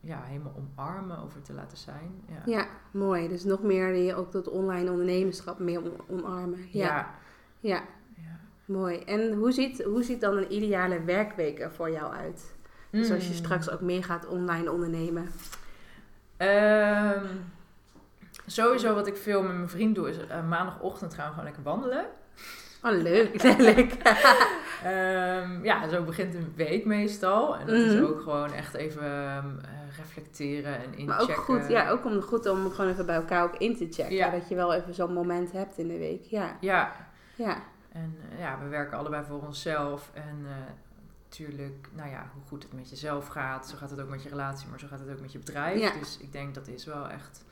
[0.00, 2.22] ja, helemaal omarmen over te laten zijn.
[2.28, 2.42] Ja.
[2.52, 3.28] Ja, mooi.
[3.28, 6.58] Dus nog meer die ook dat online ondernemerschap meer om- omarmen.
[6.70, 6.86] Ja.
[6.86, 7.14] Ja.
[7.60, 7.82] ja.
[8.72, 8.98] Mooi.
[8.98, 12.54] En hoe ziet, hoe ziet dan een ideale werkweek er voor jou uit?
[12.90, 13.36] Dus als je Mm.
[13.36, 15.28] straks ook meer gaat online ondernemen.
[16.36, 17.24] Ehm,
[18.46, 21.62] sowieso wat ik veel met mijn vriend doe, is eh, maandagochtend gaan we gewoon lekker
[21.62, 22.04] wandelen.
[22.82, 23.42] Oh, leuk.
[23.72, 23.92] leuk.
[24.84, 27.56] Ehm, ja, zo begint een week meestal.
[27.56, 28.04] En dat is Mhm.
[28.04, 31.04] ook gewoon echt even ehm, eh, reflecteren en inchecken.
[31.06, 33.86] maar ook goed, ja, ook om, goed om gewoon even bij elkaar ook in te
[33.90, 34.14] checken.
[34.14, 34.30] Ja.
[34.30, 36.22] Dat je wel even zo'n moment hebt in de week.
[36.24, 36.92] Ja, Ja,
[37.34, 37.56] ja,
[37.92, 40.10] en eh, ja, we werken allebei voor onszelf.
[40.14, 40.52] En eh,
[41.24, 43.68] natuurlijk, nou ja, hoe goed het met jezelf gaat.
[43.68, 45.80] Zo gaat het ook met je relatie, maar zo gaat het ook met je bedrijf.
[45.80, 45.98] Ja.
[45.98, 47.44] Dus ik denk dat is wel echt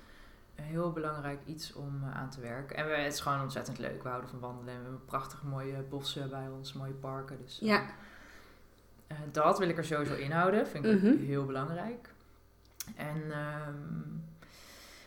[0.56, 2.76] een heel belangrijk iets om eh, aan te werken.
[2.76, 4.02] En we, het is gewoon ontzettend leuk.
[4.02, 4.74] We houden van wandelen.
[4.74, 7.38] En we hebben prachtige mooie bossen bij ons, mooie parken.
[7.44, 7.82] Dus eh, ja.
[9.06, 10.66] eh, dat wil ik er sowieso inhouden.
[10.68, 11.16] Vind ik Mhm.
[11.18, 12.08] heel belangrijk.
[12.96, 14.00] En ehm,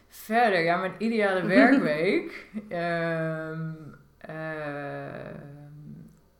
[0.10, 2.48] verder, ja, mijn ideale werkweek.
[2.70, 3.70] ehm,
[4.28, 5.36] ehm,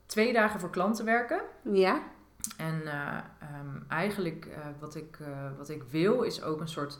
[0.06, 1.42] twee dagen voor klanten werken.
[1.72, 2.02] Ja,
[2.58, 7.00] En eh, ehm, eigenlijk eh, wat, ik, eh, wat ik wil is ook een soort,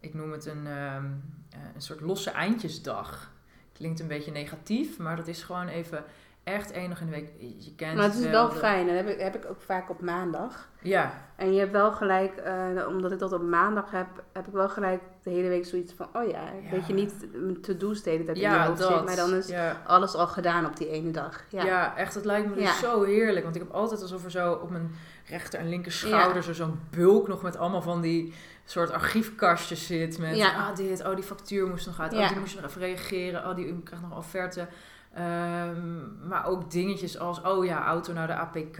[0.00, 1.04] ik noem het een, ehm,
[1.50, 3.32] eh, een soort losse eindjesdag.
[3.72, 6.04] Klinkt een beetje negatief, maar dat is gewoon even
[6.52, 7.32] echt enig in de week.
[7.58, 8.86] Je kent maar het is wel fijn.
[8.86, 10.68] Dat heb ik, heb ik ook vaak op maandag.
[10.82, 14.52] Ja, En je hebt wel gelijk, eh, omdat ik dat op maandag heb, heb ik
[14.52, 16.70] wel gelijk de hele week zoiets van, oh ja, Ja.
[16.76, 17.14] dat je niet
[17.62, 18.92] to-do's de hele tijd in je ja hoofd dat.
[18.92, 19.82] zit, maar dan is ja.
[19.86, 21.40] alles al gedaan op die ene dag.
[21.48, 21.96] Ja, Ja.
[21.96, 22.14] echt.
[22.14, 22.72] Het lijkt me dus Ja.
[22.74, 23.42] zo heerlijk.
[23.44, 24.90] Want ik heb altijd alsof er zo op mijn
[25.26, 28.34] rechter en linker schouder zo zo'n bulk nog met allemaal van die
[28.64, 30.18] soort archiefkastjes zit.
[30.18, 30.52] Met Ja.
[30.68, 32.22] ah, dit, oh die factuur moest nog uit, Ja.
[32.22, 34.66] oh die moest je nog even reageren, oh die krijgt nog offerte.
[35.14, 38.78] Ehm, maar ook dingetjes als, oh ja, auto naar de APK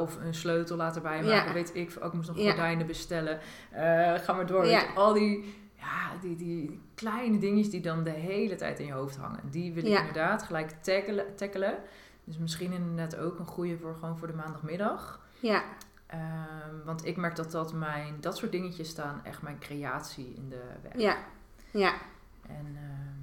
[0.00, 1.52] of een sleutel laten bijmaken, Ja.
[1.52, 1.96] weet ik.
[2.00, 2.44] Ook ik moest nog Ja.
[2.50, 3.38] gordijnen bestellen.
[3.70, 4.66] Eh, ga maar door.
[4.66, 4.82] Ja.
[4.94, 9.16] Al die, ja, die, die kleine dingetjes die dan de hele tijd in je hoofd
[9.16, 9.40] hangen.
[9.50, 11.74] Die wil ik inderdaad gelijk tackelen, tackelen.
[12.24, 15.20] Dus misschien inderdaad ook een goede voor gewoon voor de maandagmiddag.
[15.40, 15.62] ja,
[16.06, 20.48] Ehm, want ik merk dat dat mijn, dat soort dingetjes staan echt mijn creatie in
[20.48, 20.92] de weg.
[20.96, 21.16] ja,
[21.70, 21.92] ja.
[22.46, 23.17] En ehm, eh,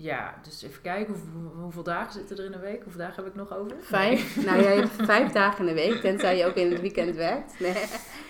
[0.00, 2.82] ja, dus even kijken hoeveel, hoeveel dagen zitten er in een week?
[2.82, 3.76] Hoeveel dagen heb ik nog over?
[3.80, 4.44] Vijf.
[4.44, 7.60] Nou, jij hebt vijf dagen in de week, tenzij je ook in het weekend werkt.
[7.60, 7.74] Nee.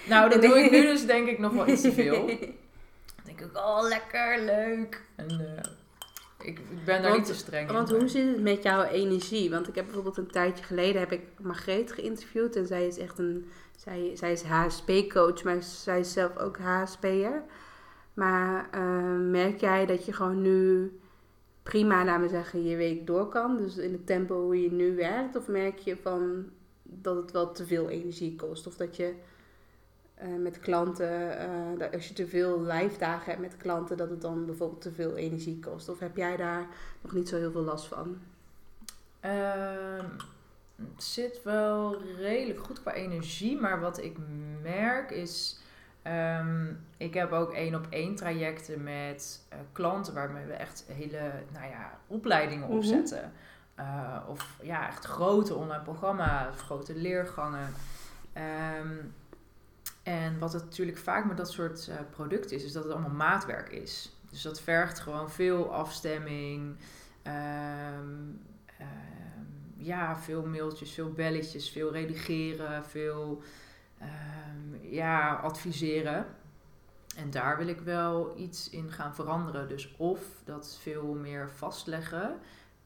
[0.08, 0.48] Nou, dat Nee.
[0.48, 2.26] doe ik nu dus denk ik nog wel iets te veel.
[2.26, 2.36] Dan
[3.26, 5.02] denk ik, oh lekker, leuk.
[5.16, 7.98] En eh, ik, ik ben daar Want- niet te streng Want in.
[7.98, 9.50] hoe zit het met jouw energie?
[9.50, 12.56] Want ik heb bijvoorbeeld een tijdje geleden heb ik Margreet geïnterviewd.
[12.56, 13.50] En zij is echt een...
[13.76, 17.42] Zij, zij is HSP-coach, maar zij is zelf ook HSP'er.
[18.14, 18.82] Maar eh,
[19.18, 20.92] merk jij dat je gewoon nu
[21.68, 23.56] prima, laten we zeggen, je week door kan?
[23.56, 25.36] Dus in het tempo hoe je nu werkt?
[25.36, 26.50] Of merk je van
[26.82, 28.66] dat het wel te veel energie kost?
[28.66, 29.14] Of dat je
[30.14, 34.10] eh, met klanten, eh, dat als je te veel live dagen hebt met klanten, dat
[34.10, 35.88] het dan bijvoorbeeld te veel energie kost?
[35.88, 36.66] Of heb jij daar
[37.00, 38.18] nog niet zo heel veel last van?
[39.20, 40.06] Ehm,
[40.76, 44.16] het zit wel redelijk goed qua energie, maar wat ik
[44.62, 45.58] merk is.
[46.02, 51.32] Ehm, ik heb ook één op één trajecten met eh, klanten waarmee we echt hele
[51.52, 52.76] nou ja, opleidingen Mhm.
[52.76, 53.32] opzetten.
[53.74, 57.74] Eh, of ja, echt grote online programma's, grote leergangen.
[58.32, 58.96] Ehm,
[60.02, 63.10] en wat het natuurlijk vaak met dat soort eh, producten is, is dat het allemaal
[63.10, 64.16] maatwerk is.
[64.30, 66.76] Dus dat vergt gewoon veel afstemming.
[67.22, 68.06] ehm,
[69.76, 73.42] ja, veel mailtjes, veel belletjes, veel redigeren, veel
[73.98, 76.26] ehm, ja, adviseren.
[77.16, 79.68] En daar wil ik wel iets in gaan veranderen.
[79.68, 82.38] Dus of dat veel meer vastleggen.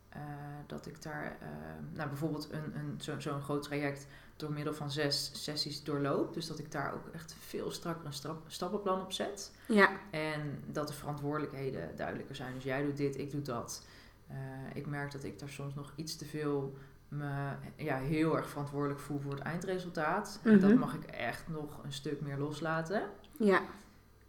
[0.08, 0.20] eh,
[0.66, 4.90] dat ik daar ehm, nou, bijvoorbeeld een, een, zo- zo'n groot traject door middel van
[4.90, 6.34] zes sessies doorloop.
[6.34, 9.52] Dus dat ik daar ook echt veel strakker een strap- stappenplan op zet.
[9.68, 12.54] Ja, En dat de verantwoordelijkheden duidelijker zijn.
[12.54, 13.86] Dus jij doet dit, ik doe dat.
[14.28, 14.36] Eh,
[14.74, 16.74] ik merk dat ik daar soms nog iets te veel
[17.12, 20.40] me ja, heel erg verantwoordelijk voel voor het eindresultaat.
[20.44, 20.78] En dat Mhm.
[20.78, 23.02] mag ik echt nog een stuk meer loslaten.
[23.38, 23.60] ja,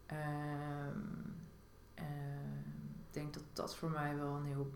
[0.06, 1.00] Ehm,
[1.93, 2.58] ehm,
[3.08, 4.72] ik denk dat dat voor mij wel een heel,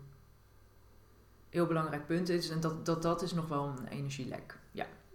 [1.48, 2.50] heel belangrijk punt is.
[2.50, 4.57] En dat, dat, dat is nog wel een energielek.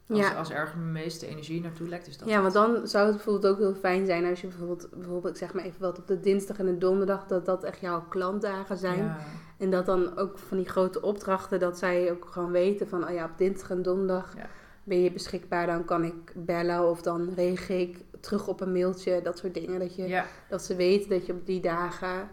[0.05, 0.15] Ja.
[0.15, 0.33] Als, ja.
[0.37, 3.53] als ergens mijn meeste energie naartoe lekt, is dat Ja, want dan zou het bijvoorbeeld
[3.53, 6.19] ook heel fijn zijn als je bijvoorbeeld, bijvoorbeeld ik zeg maar even wat op de
[6.19, 9.03] dinsdag en de donderdag, dat dat echt jouw klantdagen zijn.
[9.03, 9.17] Ja.
[9.57, 13.13] En dat dan ook van die grote opdrachten, dat zij ook gewoon weten van, oh
[13.13, 14.47] ja, op dinsdag en donderdag Ja.
[14.83, 19.21] ben je beschikbaar, dan kan ik bellen of dan reageer ik terug op een mailtje,
[19.21, 19.79] dat soort dingen.
[19.79, 22.29] Dat, je, Ja, dat ze weten dat je op die dagen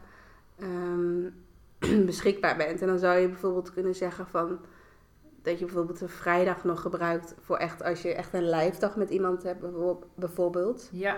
[0.58, 2.80] ehm, beschikbaar bent.
[2.80, 4.58] En dan zou je bijvoorbeeld kunnen zeggen van,
[5.42, 8.96] dat je bijvoorbeeld een vrijdag nog gebruikt voor echt, als je echt een live dag
[8.96, 10.88] met iemand hebt bijvo- bijvoorbeeld.
[10.92, 11.16] ja,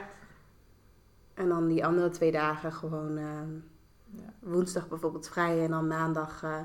[1.34, 3.16] En dan die andere twee dagen gewoon
[4.14, 4.32] Ja.
[4.38, 6.56] woensdag bijvoorbeeld vrij en dan maandag, eh,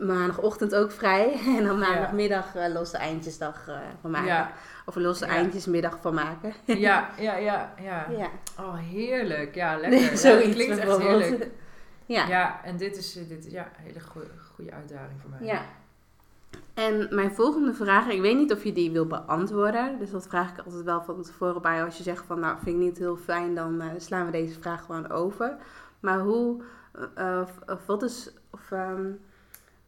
[0.00, 1.32] maandagochtend ook vrij.
[1.58, 4.26] En dan maandagmiddag eh, losse eindjesdag eh, van maken.
[4.28, 4.52] ja,
[4.86, 5.30] Of een losse Ja.
[5.32, 6.52] eindjesmiddag van maken.
[6.86, 8.06] ja, ja, ja, ja.
[8.10, 9.54] Ja, Oh, heerlijk.
[9.54, 10.16] Ja, lekker.
[10.18, 11.50] Zoiets dat klinkt echt heerlijk.
[12.06, 12.26] Ja.
[12.26, 15.42] Ja, en dit is, eh, dit, ja, een hele goe- goede uitdaging voor mij.
[15.46, 15.62] ja.
[16.74, 19.98] En mijn volgende vraag, ik weet niet of je die wil beantwoorden.
[19.98, 21.84] Dus dat vraag ik altijd wel van tevoren bij.
[21.84, 24.60] Als je zegt van, nou, vind ik niet heel fijn, dan eh, slaan we deze
[24.60, 25.56] vraag gewoon over.
[26.00, 26.62] Maar hoe,
[27.14, 29.10] eh, of, of wat is, of, ehm,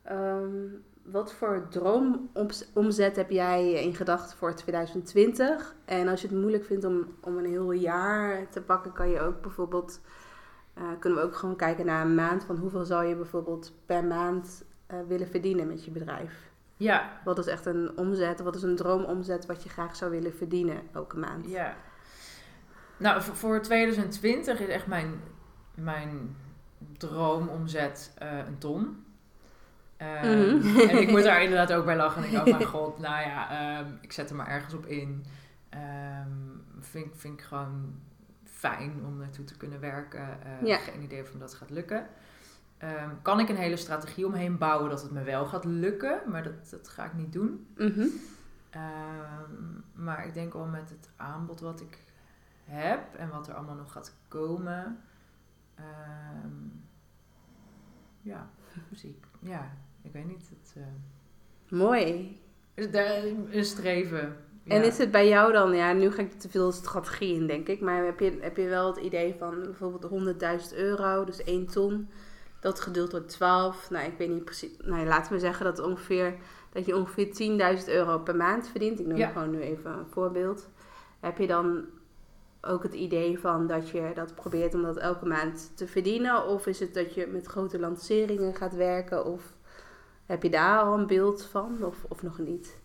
[0.03, 0.69] ehm,
[1.03, 5.75] wat voor droomomzet heb jij in gedachten voor 2020?
[5.85, 9.21] En als je het moeilijk vindt om, om een heel jaar te pakken, kan je
[9.21, 10.01] ook bijvoorbeeld,
[10.75, 12.45] eh, kunnen we ook gewoon kijken naar een maand.
[12.45, 16.50] Van hoeveel zou je bijvoorbeeld per maand eh, willen verdienen met je bedrijf?
[16.81, 18.41] Ja, Wat is echt een omzet?
[18.41, 21.49] Wat is een droomomzet wat je graag zou willen verdienen elke maand?
[21.49, 21.75] ja.
[22.97, 25.21] Nou, voor, voor 2020 is echt mijn,
[25.75, 26.37] mijn
[26.99, 29.05] droomomzet eh een ton.
[29.97, 30.79] Ehm, Mhm.
[30.81, 32.23] En ik moet daar inderdaad ook bij lachen.
[32.23, 34.87] En ik denk, oh mijn god, nou ja, ehm, ik zet er maar ergens op
[34.87, 35.25] in.
[35.69, 36.29] Ehm
[36.81, 37.95] vind, ik- vind ik gewoon
[38.45, 40.29] fijn om naartoe te kunnen werken.
[40.65, 40.77] Ja.
[40.77, 42.07] Geen idee of me dat gaat lukken.
[42.81, 46.43] Ehm, kan ik een hele strategie omheen bouwen dat het me wel gaat lukken, maar
[46.43, 47.67] dat, dat ga ik niet doen.
[47.77, 48.07] Mhm.
[48.71, 49.53] Ehm,
[49.93, 51.99] maar ik denk wel met het aanbod wat ik
[52.65, 54.99] heb en wat er allemaal nog gaat komen.
[55.75, 56.69] ehm,
[58.23, 58.51] ja,
[58.93, 59.49] zie ik.
[59.49, 59.71] Ja,
[60.03, 60.51] ik weet niet.
[60.51, 62.41] Het, eh, Mooi.
[62.91, 64.37] daar een streven.
[64.67, 67.69] En is het bij jou dan, ja, nu ga ik te veel strategie in, denk
[67.69, 67.81] ik.
[67.81, 72.09] Maar heb je, heb je wel het idee van bijvoorbeeld 100.000 euro, dus 1 ton,
[72.61, 73.91] dat gedeeld door 12.
[73.91, 74.71] Nou, ik weet niet precies.
[74.83, 76.35] Nou, laten we zeggen dat, ongeveer,
[76.73, 79.01] dat je ongeveer 10.000 euro per maand verdient.
[79.01, 79.29] Ik noem Ja.
[79.29, 80.69] gewoon nu even een voorbeeld.
[81.21, 81.85] Heb je dan
[82.63, 86.47] ook het idee van dat je dat probeert om dat elke maand te verdienen?
[86.47, 89.25] Of is het dat je met grote lanceringen gaat werken?
[89.25, 89.43] Of
[90.27, 91.79] heb je daar al een beeld van?
[91.83, 92.79] Of, of nog niet?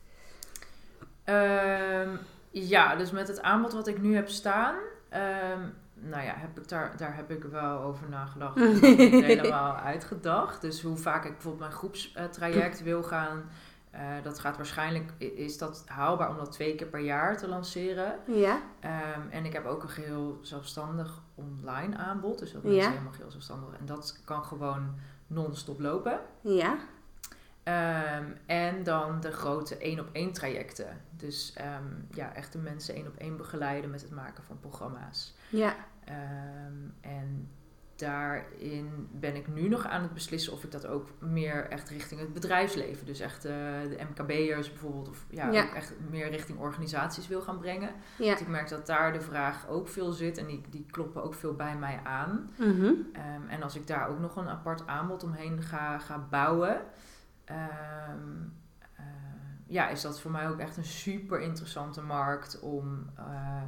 [1.23, 2.15] Ehm,
[2.51, 4.75] ja, dus met het aanbod wat ik nu heb staan,
[5.09, 5.59] ehm,
[5.95, 8.55] nou ja, heb ik daar, daar heb ik wel over nagedacht.
[8.57, 10.61] en nog niet helemaal uitgedacht.
[10.61, 13.43] Dus hoe vaak ik bijvoorbeeld mijn groepstraject wil gaan,
[13.91, 18.15] eh, dat gaat waarschijnlijk, is dat haalbaar om dat twee keer per jaar te lanceren.
[18.25, 18.59] Ja?
[18.79, 22.69] Ehm, en ik heb ook een geheel zelfstandig online aanbod, dus dat Ja.
[22.69, 23.69] mensen helemaal geheel zelfstandig.
[23.79, 24.95] En dat kan gewoon
[25.27, 26.19] non-stop lopen.
[26.41, 26.75] Ja?
[27.65, 31.01] Ehm, en dan de grote één op één trajecten.
[31.11, 35.33] Dus ehm, ja, echt de mensen één op één begeleiden met het maken van programma's.
[35.49, 35.75] Ja.
[36.03, 37.49] Ehm, en
[37.95, 42.19] daarin ben ik nu nog aan het beslissen of ik dat ook meer echt richting
[42.19, 43.53] het bedrijfsleven, dus echt eh,
[43.89, 47.89] de MKB'ers bijvoorbeeld, of ja, echt meer richting organisaties wil gaan brengen.
[48.17, 48.27] Ja.
[48.27, 51.33] Want ik merk dat daar de vraag ook veel zit en die, die kloppen ook
[51.33, 52.51] veel bij mij aan.
[52.57, 52.93] Mhm.
[53.13, 56.81] Ehm, en als ik daar ook nog een apart aanbod omheen ga, ga bouwen,
[57.45, 58.19] ehm,
[58.95, 59.03] eh,
[59.65, 63.09] ja, is dat voor mij ook echt een super interessante markt om.
[63.17, 63.61] eh,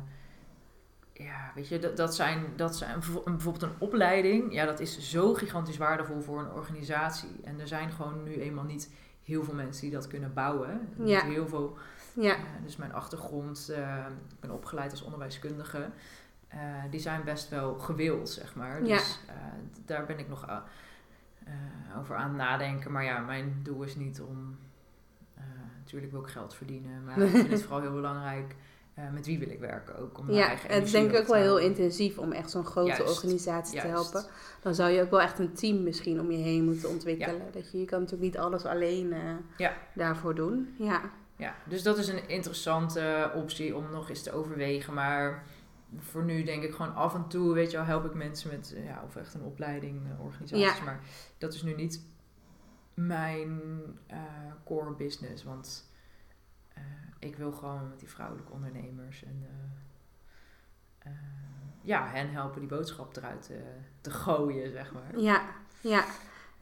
[1.13, 4.54] ja, weet je, dat, dat zijn, dat zijn bijvoorbeeld een opleiding.
[4.54, 7.40] Ja, dat is zo gigantisch waardevol voor een organisatie.
[7.44, 10.88] En er zijn gewoon nu eenmaal niet heel veel mensen die dat kunnen bouwen.
[10.96, 11.22] Niet Ja.
[11.24, 11.78] heel veel
[12.13, 12.34] Ja.
[12.36, 13.72] eh, dus mijn achtergrond,
[14.30, 15.90] ik ben opgeleid als onderwijskundige.
[16.90, 18.84] die zijn best wel gewild, zeg maar.
[18.86, 18.96] Ja.
[18.98, 19.20] Dus
[19.74, 20.46] d- daar ben ik nog
[21.48, 22.92] eh, over aan nadenken.
[22.92, 24.58] Maar ja, mijn doel is niet om...
[25.36, 25.44] eh,
[25.80, 28.56] natuurlijk wil ik geld verdienen, maar ik vind het vooral heel belangrijk...
[28.94, 30.18] eh, met wie wil ik werken ook?
[30.18, 32.88] Om Ja, eigen het is denk ik ook wel heel intensief om echt zo'n grote
[32.88, 34.26] Juist, organisatie te helpen.
[34.62, 37.42] Dan zou je ook wel echt een team misschien om je heen moeten ontwikkelen.
[37.52, 39.14] Dat je, je kan natuurlijk niet alles alleen
[39.58, 39.74] Ja.
[39.94, 40.76] daarvoor doen.
[40.78, 41.02] Ja.
[41.36, 44.94] Ja, dus dat is een interessante optie om nog eens te overwegen.
[44.94, 45.44] Maar
[46.00, 48.74] voor nu denk ik gewoon af en toe, weet je wel, help ik mensen met,
[48.74, 50.78] eh, ja, of echt een opleiding, eh, organisaties.
[50.78, 50.84] Ja.
[50.84, 51.00] Maar
[51.38, 52.02] dat is nu niet
[52.94, 53.62] mijn
[54.08, 54.20] eh,
[54.66, 55.44] core business.
[55.44, 55.86] Want
[57.20, 59.48] ik wil gewoon met die vrouwelijke ondernemers en
[61.82, 63.52] ja, hen helpen die boodschap eruit
[64.02, 65.20] te gooien, zeg maar.
[65.20, 65.42] Ja,
[65.82, 66.06] ja.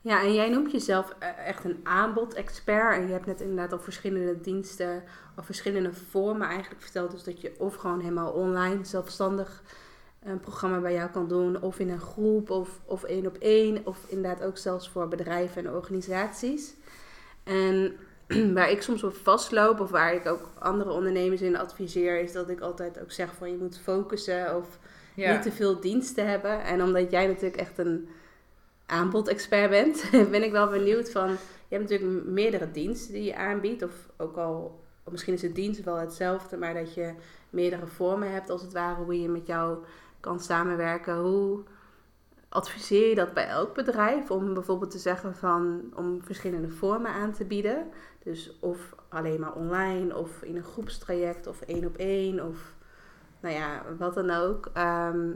[0.06, 2.96] Ja, en jij noemt jezelf eh, echt een aanbod-expert.
[2.96, 5.04] En je hebt net inderdaad al verschillende diensten,
[5.38, 7.12] of verschillende vormen eigenlijk verteld.
[7.12, 9.63] Dus dat je of gewoon helemaal online, zelfstandig
[10.24, 11.62] een programma bij jou kan doen.
[11.62, 13.86] Of in een groep, of, of één op één.
[13.86, 16.74] Of inderdaad ook zelfs voor bedrijven en organisaties.
[17.44, 17.96] En
[18.54, 22.50] waar ik soms op vastloop, of waar ik ook andere ondernemers in adviseer, is dat
[22.50, 24.80] ik altijd ook zeg van je moet focussen of
[25.13, 26.63] Ja, niet te veel diensten hebben.
[26.63, 28.10] En omdat jij natuurlijk echt een
[28.86, 31.30] aanbod-expert bent, ben ik wel benieuwd van...
[31.67, 33.84] Je hebt natuurlijk meerdere diensten die je aanbiedt.
[33.84, 34.80] Of ook al,
[35.12, 37.13] misschien is de dienst wel hetzelfde, maar dat je
[37.50, 39.04] meerdere vormen hebt als het ware.
[39.04, 39.78] Hoe je met jou
[40.19, 41.17] kan samenwerken.
[41.17, 41.63] Hoe
[42.50, 44.32] adviseer je dat bij elk bedrijf?
[44.32, 47.88] Om bijvoorbeeld te zeggen van, om verschillende vormen aan te bieden.
[48.24, 52.74] Dus of alleen maar online, of in een groepstraject, of één op één, of
[53.39, 54.69] nou ja, wat dan ook.
[54.74, 55.32] Ehm,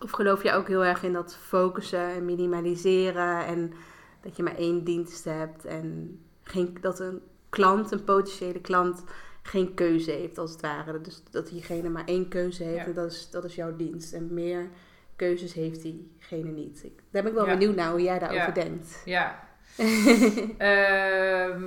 [0.00, 3.72] of geloof je ook heel erg in dat focussen en minimaliseren en
[4.20, 9.04] dat je maar één dienst hebt en geen, dat een klant, een potentiële klant,
[9.42, 11.00] geen keuze heeft als het ware.
[11.00, 12.84] Dus dat diegene maar één keuze heeft Ja.
[12.84, 14.12] en dat is, dat is jouw dienst.
[14.12, 14.68] En meer
[15.16, 16.84] keuzes heeft diegene niet.
[16.84, 17.52] Ik, daar ben ik wel Ja.
[17.56, 18.52] benieuwd naar hoe jij daarover Ja.
[18.52, 19.02] denkt.
[19.04, 19.46] Ja.
[20.58, 21.62] Ehm,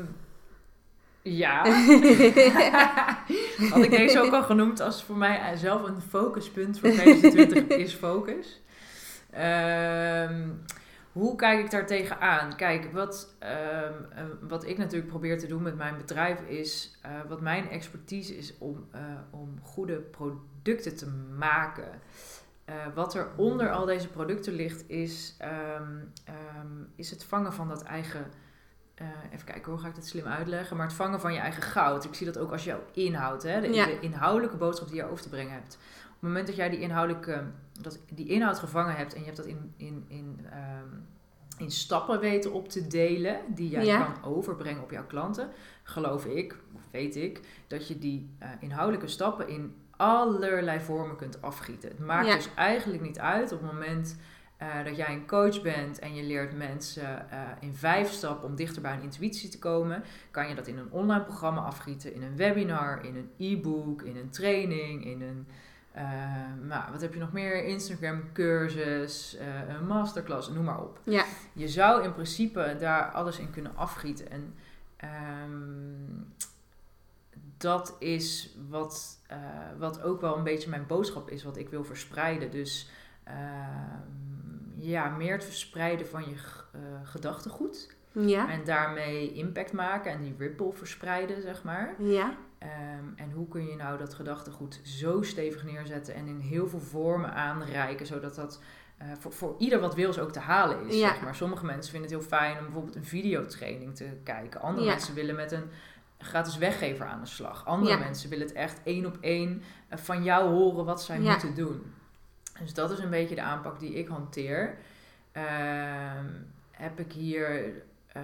[1.21, 1.65] ja.
[3.71, 7.93] Had ik deze ook al genoemd als voor mij zelf een focuspunt voor 2020 is
[7.93, 8.61] focus.
[9.31, 10.49] Ehm,
[11.11, 12.55] hoe kijk ik daar tegenaan?
[12.55, 17.11] Kijk, wat, ehm, eh, wat ik natuurlijk probeer te doen met mijn bedrijf is, eh,
[17.27, 21.07] wat mijn expertise is om, eh, om goede producten te
[21.37, 22.01] maken.
[22.93, 25.97] Wat er onder al deze producten ligt, is, ehm,
[26.95, 28.25] is het vangen van dat eigen.
[29.01, 30.77] Eh, even kijken, hoe ga ik dat slim uitleggen?
[30.77, 32.03] Maar het vangen van je eigen goud.
[32.03, 33.61] Ik zie dat ook als jouw inhoud, hè?
[33.61, 33.85] De, Ja.
[33.85, 35.77] de inhoudelijke boodschap die je over te brengen hebt.
[36.05, 37.43] Op het moment dat jij die, inhoudelijke,
[37.81, 40.87] dat, die inhoud gevangen hebt en je hebt dat in, in, in, ehm,
[41.57, 44.03] in stappen weten op te delen, die jij Ja.
[44.03, 45.49] kan overbrengen op jouw klanten,
[45.83, 51.41] geloof ik, of weet ik, dat je die eh, inhoudelijke stappen in allerlei vormen kunt
[51.41, 51.89] afgieten.
[51.89, 52.35] Het maakt Ja.
[52.35, 54.15] dus eigenlijk niet uit op het moment
[54.61, 58.55] eh, dat jij een coach bent en je leert mensen eh, in vijf stappen om
[58.55, 62.23] dichter bij een intuïtie te komen, kan je dat in een online programma afgieten, in
[62.23, 65.47] een webinar, in een e-book, in een training, in een
[65.91, 66.03] eh,
[66.61, 67.63] nou, wat heb je nog meer?
[67.63, 70.99] Instagram cursus, een masterclass, noem maar op.
[71.03, 74.31] Ja, Je zou in principe daar alles in kunnen afgieten.
[74.31, 74.55] En
[74.97, 76.23] ehm,
[77.57, 79.19] dat is wat,
[79.77, 82.51] wat ook wel een beetje mijn boodschap is, wat ik wil verspreiden.
[82.51, 82.89] Dus
[84.77, 86.35] ja, meer het verspreiden van je
[86.71, 87.95] eh, gedachtegoed.
[88.11, 91.93] ja, En daarmee impact maken en die ripple verspreiden, zeg maar.
[91.97, 96.67] ja, Ehm, en hoe kun je nou dat gedachtegoed zo stevig neerzetten en in heel
[96.67, 98.61] veel vormen aanreiken, zodat dat
[98.97, 100.99] eh, voor, voor ieder wat wils ook te halen is.
[100.99, 101.07] Ja.
[101.07, 101.35] Zeg maar.
[101.35, 104.61] Sommige mensen vinden het heel fijn om bijvoorbeeld een videotraining te kijken.
[104.61, 104.91] Andere Ja.
[104.91, 105.63] mensen willen met een
[106.17, 107.65] gratis weggever aan de slag.
[107.65, 107.99] Andere Ja.
[107.99, 111.93] mensen willen het echt één op één eh, van jou horen wat zij moeten doen.
[112.59, 114.77] Dus dat is een beetje de aanpak die ik hanteer.
[115.31, 116.25] Ehm,
[116.71, 117.73] heb ik hier,
[118.07, 118.23] ehm,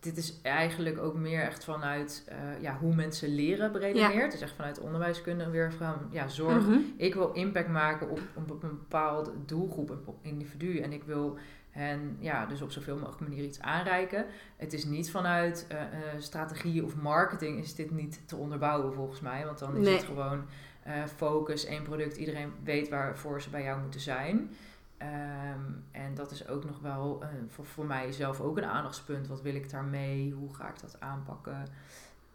[0.00, 4.32] dit is eigenlijk ook meer echt vanuit eh, ja, hoe mensen leren beredeneerd.
[4.32, 6.66] Dus echt vanuit onderwijskunde weer van ja, zorg.
[6.66, 6.78] Mhm.
[6.96, 10.78] Ik wil impact maken op, op een bepaalde doelgroep, op individu.
[10.78, 11.38] En ik wil
[11.70, 14.26] hen ja, dus op zoveel mogelijk manier iets aanreiken.
[14.56, 15.88] Het is niet vanuit eh, eh,
[16.18, 19.44] strategie of marketing is dit niet te onderbouwen volgens mij.
[19.44, 19.96] Want dan is Nee.
[19.96, 20.44] het gewoon
[20.84, 22.16] eh, focus, één product.
[22.16, 24.50] Iedereen weet waarvoor ze bij jou moeten zijn.
[24.98, 25.60] Ehm,
[25.90, 29.26] en dat is ook nog wel eh, voor, voor mij zelf ook een aandachtspunt.
[29.26, 30.32] Wat wil ik daarmee?
[30.32, 31.66] Hoe ga ik dat aanpakken?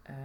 [0.03, 0.17] Ehm,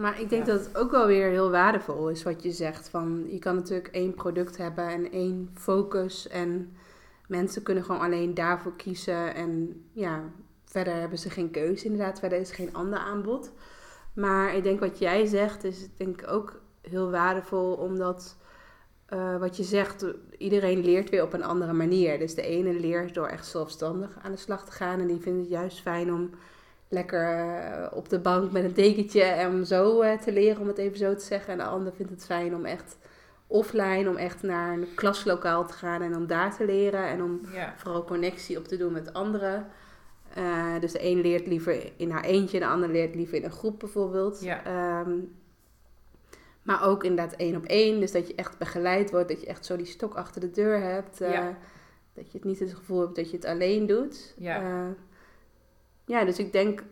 [0.00, 0.52] Maar ik denk Ja.
[0.52, 2.88] dat het ook wel weer heel waardevol is wat je zegt.
[2.88, 6.28] Van, je kan natuurlijk één product hebben en één focus.
[6.28, 6.76] En
[7.28, 9.34] mensen kunnen gewoon alleen daarvoor kiezen.
[9.34, 10.20] En ja,
[10.64, 12.18] verder hebben ze geen keuze inderdaad.
[12.18, 13.52] Verder is er geen ander aanbod.
[14.14, 17.72] Maar ik denk wat jij zegt is denk ik ook heel waardevol.
[17.72, 18.36] Omdat
[19.12, 20.04] eh, wat je zegt,
[20.38, 22.18] iedereen leert weer op een andere manier.
[22.18, 25.00] Dus de ene leert door echt zelfstandig aan de slag te gaan.
[25.00, 26.30] En die vindt het juist fijn om
[26.88, 30.66] lekker eh, op de bank met een dekentje en om zo eh, te leren, om
[30.66, 31.52] het even zo te zeggen.
[31.52, 32.98] En de ander vindt het fijn om echt
[33.46, 37.06] offline, om echt naar een klaslokaal te gaan en om daar te leren.
[37.06, 39.66] En om ja, vooral connectie op te doen met anderen.
[40.80, 43.78] Dus de een leert liever in haar eentje, de ander leert liever in een groep
[43.78, 44.40] bijvoorbeeld.
[44.42, 44.64] Ja.
[44.64, 45.10] Ehm,
[46.62, 48.00] maar ook inderdaad één op één.
[48.00, 50.80] Dus dat je echt begeleid wordt, dat je echt zo die stok achter de deur
[50.80, 51.20] hebt.
[51.20, 51.30] eh.
[52.14, 54.34] Dat je het niet het gevoel hebt dat je het alleen doet.
[54.38, 54.60] Ja.
[54.60, 54.90] Eh,
[56.04, 56.82] ja, dus ik denk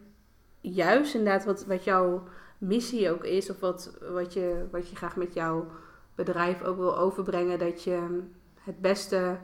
[0.60, 2.22] juist inderdaad wat, wat jouw
[2.58, 5.66] missie ook is, of wat, wat, je, wat je graag met jouw
[6.14, 8.20] bedrijf ook wil overbrengen, dat je
[8.60, 9.36] het beste,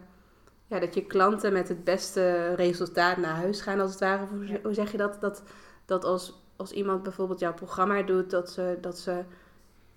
[0.66, 4.22] ja, dat je klanten met het beste resultaat naar huis gaan, als het ware.
[4.22, 4.58] Of hoe, Ja.
[4.62, 5.20] hoe zeg je dat?
[5.20, 5.42] Dat,
[5.84, 9.24] dat als, als iemand bijvoorbeeld jouw programma doet, dat ze, dat ze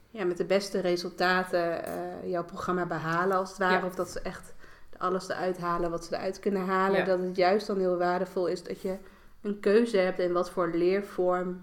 [0.09, 3.79] ja, met de beste resultaten eh, jouw programma behalen, als het ware.
[3.79, 3.85] Ja.
[3.85, 4.53] Of dat ze echt
[4.97, 6.99] alles eruit halen wat ze eruit kunnen halen.
[6.99, 7.05] Ja.
[7.05, 8.97] Dat het juist dan heel waardevol is dat je
[9.41, 11.61] een keuze hebt in wat voor leervorm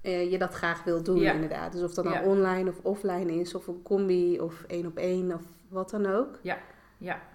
[0.00, 1.32] eh, je dat graag wil doen, Ja.
[1.32, 1.72] inderdaad.
[1.72, 2.22] Dus of dat nou Ja.
[2.24, 6.38] online of offline is, of een combi, of één op één, of wat dan ook.
[6.42, 6.58] ja,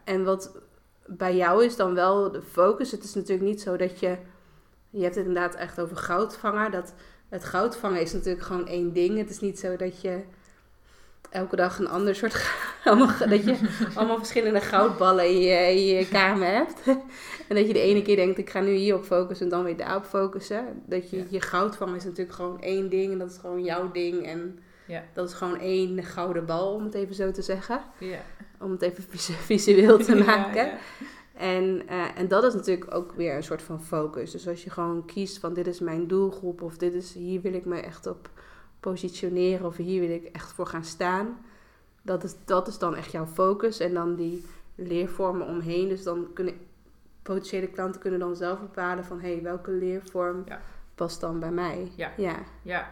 [0.03, 0.57] En wat
[1.05, 2.91] bij jou is dan wel de focus.
[2.91, 4.17] Het is natuurlijk niet zo dat je.
[4.89, 6.71] Je hebt het inderdaad echt over goudvangen.
[6.71, 6.93] Dat,
[7.33, 9.17] het goudvangen is natuurlijk gewoon één ding.
[9.17, 10.19] Het is niet zo dat je
[11.29, 12.51] elke dag een ander soort.
[12.85, 13.55] allemaal, dat je
[13.95, 16.81] allemaal verschillende goudballen in je, in je kamer hebt.
[17.49, 19.77] en dat je de ene keer denkt: ik ga nu hierop focussen en dan weer
[19.77, 20.65] daarop focussen.
[20.85, 21.23] Dat je Ja.
[21.29, 23.11] je goudvangen is natuurlijk gewoon één ding.
[23.11, 24.25] En dat is gewoon jouw ding.
[24.25, 25.03] En Ja.
[25.13, 27.81] dat is gewoon één gouden bal, om het even zo te zeggen.
[27.99, 28.19] ja.
[28.59, 30.71] Om het even visu- visueel te maken.
[31.33, 34.31] En, eh, en dat is natuurlijk ook weer een soort van focus.
[34.31, 37.53] Dus als je gewoon kiest van dit is mijn doelgroep of dit is, hier wil
[37.53, 38.29] ik me echt op
[38.79, 41.37] positioneren of hier wil ik echt voor gaan staan.
[42.01, 43.79] Dat is, dat is dan echt jouw focus.
[43.79, 45.87] En dan die leervormen omheen.
[45.87, 46.53] Dus dan kunnen
[47.21, 50.61] potentiële klanten kunnen dan zelf bepalen van hé, hey, welke leervorm Ja.
[50.95, 51.91] past dan bij mij.
[51.95, 52.11] Ja.
[52.17, 52.35] ja.
[52.61, 52.89] Ja,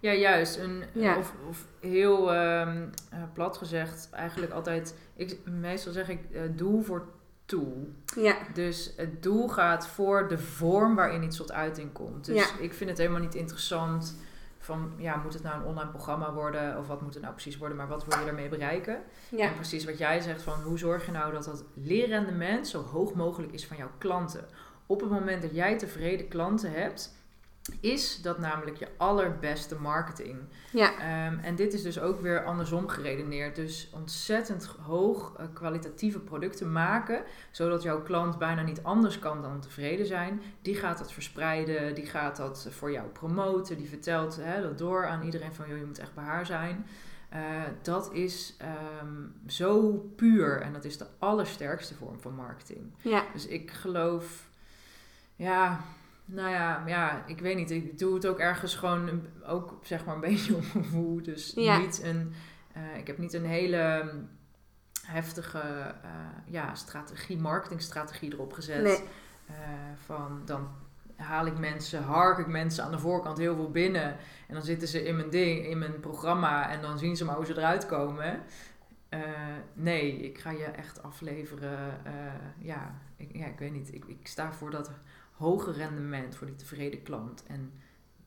[0.00, 0.56] ja juist.
[0.56, 1.18] Een, Ja.
[1.18, 6.82] Of, of heel ehm, eh, plat gezegd, eigenlijk altijd, ik, meestal zeg ik eh, doel
[6.82, 7.06] voor
[7.46, 7.88] tool.
[8.16, 8.36] Ja.
[8.54, 12.24] Dus het doel gaat voor de vorm waarin iets tot uiting komt.
[12.24, 12.58] Dus Ja.
[12.60, 14.16] ik vind het helemaal niet interessant
[14.58, 16.78] van, ja, moet het nou een online programma worden?
[16.78, 17.76] Of wat moet het nou precies worden?
[17.76, 19.02] Maar wat wil je ermee bereiken?
[19.28, 19.46] Ja.
[19.46, 23.14] En precies wat jij zegt van, hoe zorg je nou dat dat leerrendement zo hoog
[23.14, 24.44] mogelijk is van jouw klanten?
[24.86, 27.15] Op het moment dat jij tevreden klanten hebt,
[27.80, 30.38] is dat namelijk je allerbeste marketing.
[30.72, 30.98] Ja.
[30.98, 33.56] Ehm, en dit is dus ook weer andersom geredeneerd.
[33.56, 39.60] Dus ontzettend hoog eh, kwalitatieve producten maken, zodat jouw klant bijna niet anders kan dan
[39.60, 40.42] tevreden zijn.
[40.62, 45.06] Die gaat dat verspreiden, die gaat dat voor jou promoten, die vertelt hè, dat door
[45.06, 46.86] aan iedereen van, joh, je moet echt bij haar zijn.
[47.28, 47.40] Eh,
[47.82, 52.92] dat is ehm, zo puur en dat is de allersterkste vorm van marketing.
[53.02, 53.24] Ja.
[53.32, 54.48] Dus ik geloof,
[55.36, 55.80] ja,
[56.26, 57.70] nou ja, ja, ik weet niet.
[57.70, 61.22] Ik doe het ook ergens gewoon, een- ook zeg maar een beetje op gevoel.
[61.22, 61.78] Dus Ja.
[61.78, 62.32] niet een,
[62.72, 64.28] eh, ik heb niet een hele mm,
[65.06, 65.58] heftige
[66.02, 66.10] eh,
[66.46, 68.82] ja, strategie, marketingstrategie erop gezet.
[68.82, 69.02] Nee.
[69.46, 69.54] Eh,
[70.04, 70.68] van dan
[71.16, 74.16] haal ik mensen, hark ik mensen aan de voorkant heel veel binnen.
[74.48, 77.36] En dan zitten ze in mijn ding, in mijn programma en dan zien ze maar
[77.36, 78.40] hoe ze eruit komen.
[79.74, 81.78] Nee, ik ga je echt afleveren.
[82.58, 83.94] ja, ik, ja, ik weet niet.
[83.94, 84.90] Ik, ik sta voor dat
[85.36, 87.42] hoge rendement, voor die tevreden klant.
[87.46, 87.72] En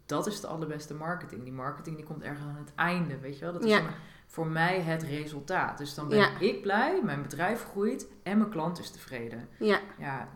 [0.05, 1.43] dat is de allerbeste marketing.
[1.43, 3.53] Die marketing die komt ergens aan het einde, weet je wel.
[3.53, 3.81] Dat is Ja.
[4.27, 5.77] voor mij het resultaat.
[5.77, 6.39] Dus dan ben Ja.
[6.39, 9.47] ik blij, mijn bedrijf groeit en mijn klant is tevreden.
[9.59, 9.79] Ja.
[9.99, 10.27] Ja,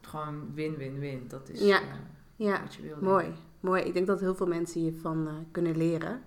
[0.00, 1.24] gewoon win-win-win.
[1.28, 1.80] Dat is Ja.
[1.80, 1.86] eh,
[2.36, 2.60] Ja.
[2.62, 2.96] wat je wil.
[3.00, 3.82] Mooi, mooi.
[3.82, 6.22] Ik denk dat heel veel mensen hiervan eh, kunnen leren.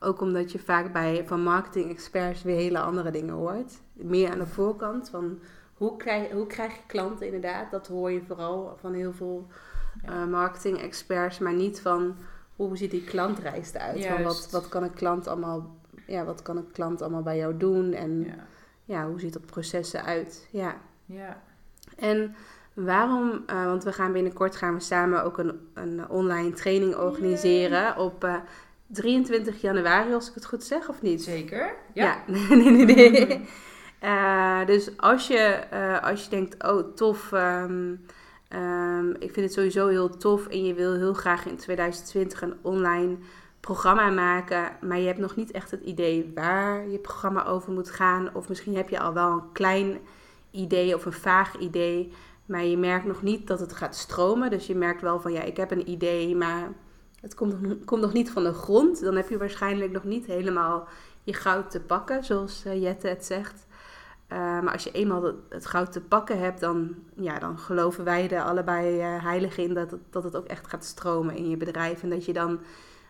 [0.00, 3.80] Ook omdat je vaak bij van marketing experts weer hele andere dingen hoort.
[3.92, 5.38] Meer aan de voorkant van
[5.88, 7.70] hoe krijg, hoe krijg je klanten inderdaad.
[7.70, 9.46] Dat hoor je vooral van heel veel
[10.04, 12.16] eh, marketing experts, maar niet van
[12.56, 14.06] hoe ziet die klantreis eruit?
[14.06, 15.76] Van wat, wat kan een klant allemaal,
[16.06, 18.34] ja, wat kan een klant allemaal bij jou doen en ja,
[18.84, 19.06] Ja.
[19.06, 20.48] hoe ziet dat proces eruit?
[20.50, 20.76] Ja.
[21.06, 21.42] ja.
[21.96, 22.34] En
[22.74, 27.96] waarom, eh, want we gaan binnenkort gaan we samen ook een, een online training organiseren
[27.96, 28.34] op eh,
[28.86, 31.22] 23 januari, als ik het goed zeg, of niet?
[31.22, 31.74] Zeker.
[31.92, 32.22] Ja, Ja.
[32.56, 33.40] nee, nee, nee.
[34.04, 37.94] Eh, dus als je, eh, als je denkt, oh tof, ehm,
[38.48, 42.54] ehm, ik vind het sowieso heel tof en je wil heel graag in 2020 een
[42.62, 43.16] online
[43.60, 47.90] programma maken, maar je hebt nog niet echt het idee waar je programma over moet
[47.90, 49.98] gaan, of misschien heb je al wel een klein
[50.50, 52.12] idee of een vaag idee,
[52.46, 54.50] maar je merkt nog niet dat het gaat stromen.
[54.50, 56.72] Dus je merkt wel van ja, ik heb een idee, maar
[57.20, 59.00] het komt komt nog niet van de grond.
[59.00, 60.88] Dan heb je waarschijnlijk nog niet helemaal
[61.22, 63.63] je goud te pakken, zoals eh, Jette het zegt.
[64.34, 68.30] Eh, maar als je eenmaal het, goud te pakken hebt, dan, ja, dan geloven wij
[68.30, 71.56] er allebei eh, heilig in dat het, dat het ook echt gaat stromen in je
[71.56, 72.02] bedrijf.
[72.02, 72.60] En dat je dan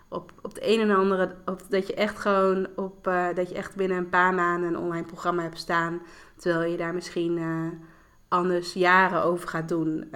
[0.09, 1.35] op, op de een en andere,
[1.69, 5.07] dat je echt gewoon op, eh, dat je echt binnen een paar maanden een online
[5.07, 6.03] programma hebt staan.
[6.37, 7.41] Terwijl je daar misschien
[8.29, 10.11] anders jaren over gaat doen.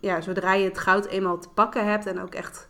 [0.00, 2.68] Ja, zodra je het goud eenmaal te pakken hebt en ook echt,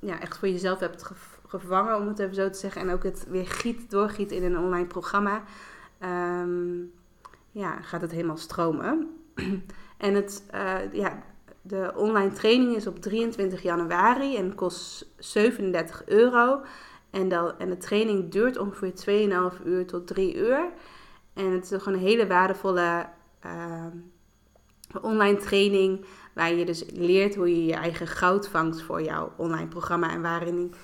[0.00, 2.82] ja, echt voor jezelf hebt gev- gevangen, om het even zo te zeggen.
[2.82, 5.42] En ook het weer giet, doorgiet in een online programma.
[6.02, 6.80] Ehm,
[7.50, 9.08] ja, gaat het helemaal stromen.
[9.98, 11.22] en het, eh, ja,
[11.62, 16.60] de online training is op 23 januari en kost 37 euro.
[17.10, 18.92] En, dan, en de training duurt ongeveer
[19.52, 20.68] 2,5 uur tot 3 uur.
[21.34, 23.08] En het is gewoon een hele waardevolle
[23.40, 23.96] ehm,
[25.00, 26.04] online training.
[26.34, 30.10] Waar je dus leert hoe je je eigen goud vangt voor jouw online programma.
[30.10, 30.74] En waarin,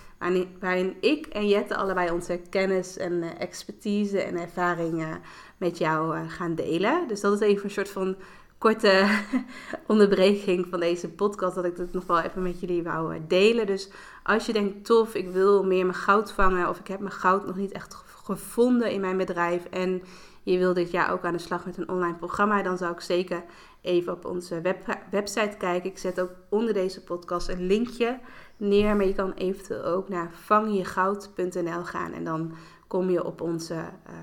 [0.61, 5.09] waarin, ik en Jette allebei onze kennis en eh, expertise en ervaring eh,
[5.57, 7.09] met jou eh, gaan delen.
[7.09, 8.17] Dus dat is even een soort van
[8.59, 9.07] korte
[9.87, 11.55] onderbreking van deze podcast.
[11.55, 13.67] Dat ik dit nog wel even met jullie wou eh, delen.
[13.67, 13.91] Dus
[14.23, 16.69] als je denkt, tof, ik wil meer mijn goud vangen.
[16.69, 19.65] Of ik heb mijn goud nog niet echt ge- gevonden in mijn bedrijf.
[19.65, 20.03] En
[20.43, 22.63] je wil dit jaar ook aan de slag met een online programma.
[22.63, 23.45] Dan zou ik zeker
[23.81, 25.91] even op onze web, website kijken.
[25.91, 28.19] Ik zet ook onder deze podcast een linkje
[28.59, 28.97] neer.
[28.97, 32.13] Maar je kan eventueel ook naar vangjegoud.nl gaan.
[32.13, 32.53] En dan
[32.87, 34.15] kom je op onze eh,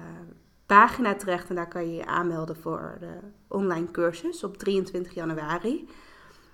[0.65, 1.49] pagina terecht.
[1.49, 3.13] En daar kan je je aanmelden voor de
[3.47, 5.89] online cursus op 23 januari.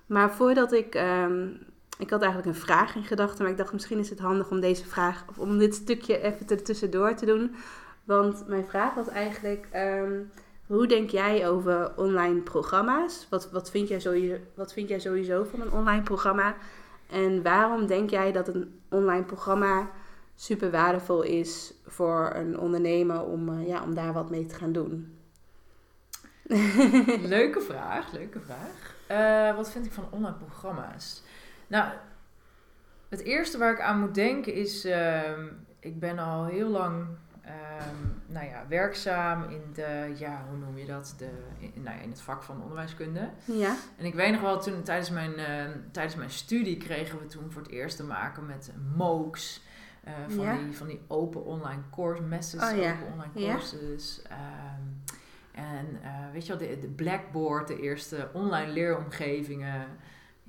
[0.06, 0.94] Maar voordat ik...
[0.94, 1.48] ehm,
[1.98, 4.60] ik had eigenlijk een vraag in gedachten, maar ik dacht misschien is het handig om
[4.60, 7.54] deze vraag, of om dit stukje even tussendoor te doen.
[8.04, 10.20] Want mijn vraag was eigenlijk, ehm,
[10.66, 13.26] hoe denk jij over online programma's?
[13.30, 16.54] Wat, wat, vind jij sowieso, wat vind jij sowieso van een online programma?
[17.12, 19.90] En waarom denk jij dat een online programma
[20.34, 24.72] super waardevol is voor een ondernemer om, eh, ja, om daar wat mee te gaan
[24.72, 25.18] doen?
[27.36, 28.94] Leuke vraag, leuke vraag.
[29.06, 31.22] Eh, wat vind ik van online programma's?
[31.66, 31.92] Nou,
[33.08, 35.46] het eerste waar ik aan moet denken is, ehm,
[35.80, 37.06] ik ben al heel lang
[37.44, 41.14] ehm, nou ja, werkzaam in de, ja, hoe noem je dat?
[41.18, 43.28] De, in, nou ja, in het vak van onderwijskunde.
[43.44, 47.26] Ja, En ik weet nog wel, toen, tijdens, mijn, eh, tijdens mijn studie kregen we
[47.26, 49.62] toen voor het eerst te maken met MOOCs.
[50.04, 50.56] eh, van, Ja.
[50.56, 52.92] die, van die open online course, messes, Oh ja.
[52.92, 54.22] open online courses.
[54.22, 54.82] ehm,
[55.66, 59.86] en eh, weet je wel, de, de Blackboard, de eerste online leeromgevingen.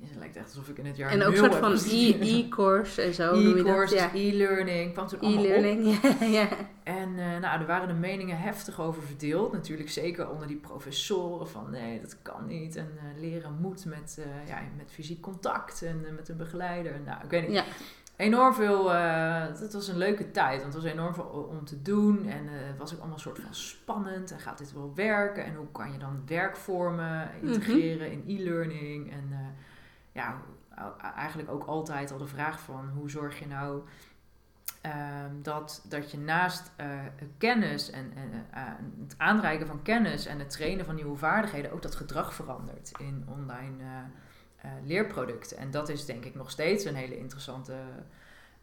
[0.08, 3.02] Het lijkt echt alsof ik in het jaar en ook een soort van e- e-course
[3.02, 3.34] en zo.
[3.34, 4.10] E-courses, Ja.
[4.14, 5.44] e-learning, kwam toen allemaal op.
[5.46, 6.48] E-learning, ja, ja.
[6.82, 9.52] En eh, nou, er waren de meningen heftig over verdeeld.
[9.52, 12.76] Natuurlijk zeker onder die professoren van nee, dat kan niet.
[12.76, 17.00] En eh, leren moet met, eh, ja, met fysiek contact en met een begeleider.
[17.04, 17.56] Nou, ik weet niet.
[17.56, 17.64] Ja.
[18.16, 20.60] Enorm veel, het was een leuke tijd.
[20.62, 22.26] Want het was enorm veel om te doen.
[22.28, 24.30] En het was ook allemaal een soort van spannend.
[24.32, 25.44] En gaat dit wel werken?
[25.44, 29.12] En hoe kan je dan werkvormen integreren in e-learning?
[29.12, 29.54] En
[30.14, 30.40] ja,
[31.16, 33.82] eigenlijk ook altijd al de vraag van hoe zorg je nou
[34.84, 36.88] Ehm, dat, dat je naast eh,
[37.38, 38.62] kennis en, en eh,
[39.00, 43.24] het aanreiken van kennis en het trainen van nieuwe vaardigheden ook dat gedrag verandert in
[43.28, 43.88] online eh,
[44.56, 45.56] eh, leerproducten.
[45.56, 47.74] En dat is denk ik nog steeds een hele interessante,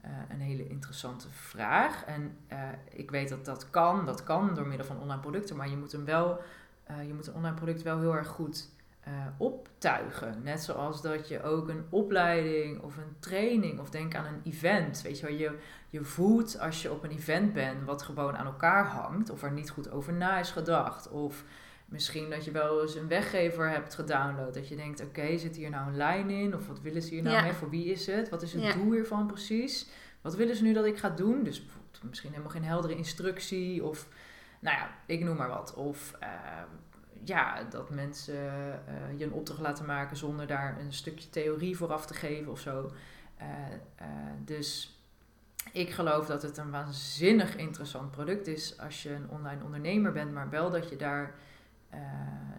[0.02, 2.06] eh, een hele interessante vraag.
[2.06, 5.70] En eh, ik weet dat dat kan, dat kan door middel van online producten, maar
[5.70, 6.42] je moet hem wel,
[6.84, 8.70] eh, je moet een online product wel heel erg goed
[9.12, 10.42] eh, optuigen.
[10.44, 15.02] Net zoals dat je ook een opleiding of een training of denk aan een event.
[15.02, 15.58] Weet je wel, je,
[15.90, 19.52] je voelt als je op een event bent wat gewoon aan elkaar hangt of er
[19.52, 21.10] niet goed over na is gedacht.
[21.10, 21.44] Of
[21.86, 24.54] misschien dat je wel eens een weggever hebt gedownload.
[24.54, 26.56] Dat je denkt, oké, zit hier nou een lijn in?
[26.56, 27.42] Of wat willen ze hier nou Ja.
[27.42, 27.54] mee?
[27.54, 28.30] Voor wie is het?
[28.30, 28.74] Wat is het Ja.
[28.74, 29.90] doel hiervan precies?
[30.22, 31.44] Wat willen ze nu dat ik ga doen?
[31.44, 34.08] Dus bijvoorbeeld misschien helemaal geen heldere instructie of...
[34.60, 35.74] Nou ja, ik noem maar wat.
[35.74, 36.30] Of eh,
[37.24, 38.36] ja, dat mensen
[38.88, 42.60] eh, je een opdracht laten maken zonder daar een stukje theorie vooraf te geven of
[42.60, 42.92] zo.
[43.38, 43.48] Eh,
[43.96, 44.08] eh,
[44.46, 45.00] dus
[45.72, 50.34] ik geloof dat het een waanzinnig interessant product is als je een online ondernemer bent,
[50.34, 51.36] maar wel dat je daar,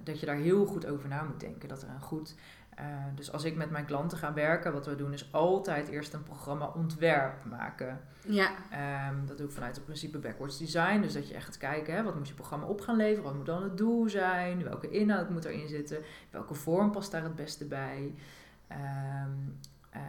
[0.05, 1.69] dat je daar heel goed over na moet denken.
[1.69, 2.35] Dat er een goed.
[2.75, 6.12] Eh, dus als ik met mijn klanten ga werken, wat we doen is altijd eerst
[6.12, 8.01] een programma ontwerp maken.
[8.27, 11.01] Ja, Ehm, dat doe ik vanuit het principe backwards design.
[11.01, 13.23] Dus dat je echt gaat kijken, hè, wat moet je programma op gaan leveren?
[13.25, 14.62] Wat moet dan het doel zijn?
[14.62, 15.99] Welke inhoud moet erin zitten?
[16.31, 18.14] Welke vorm past daar het beste bij?
[18.68, 19.31] Ehm,
[19.91, 20.03] ehm,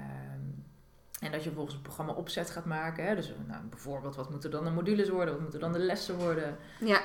[1.20, 3.06] en dat je vervolgens een programma opzet gaat maken.
[3.06, 3.16] Hè?
[3.16, 5.34] Dus nou, bijvoorbeeld, wat moeten dan de modules worden?
[5.34, 6.58] Wat moeten dan de lessen worden?
[6.80, 7.02] ja,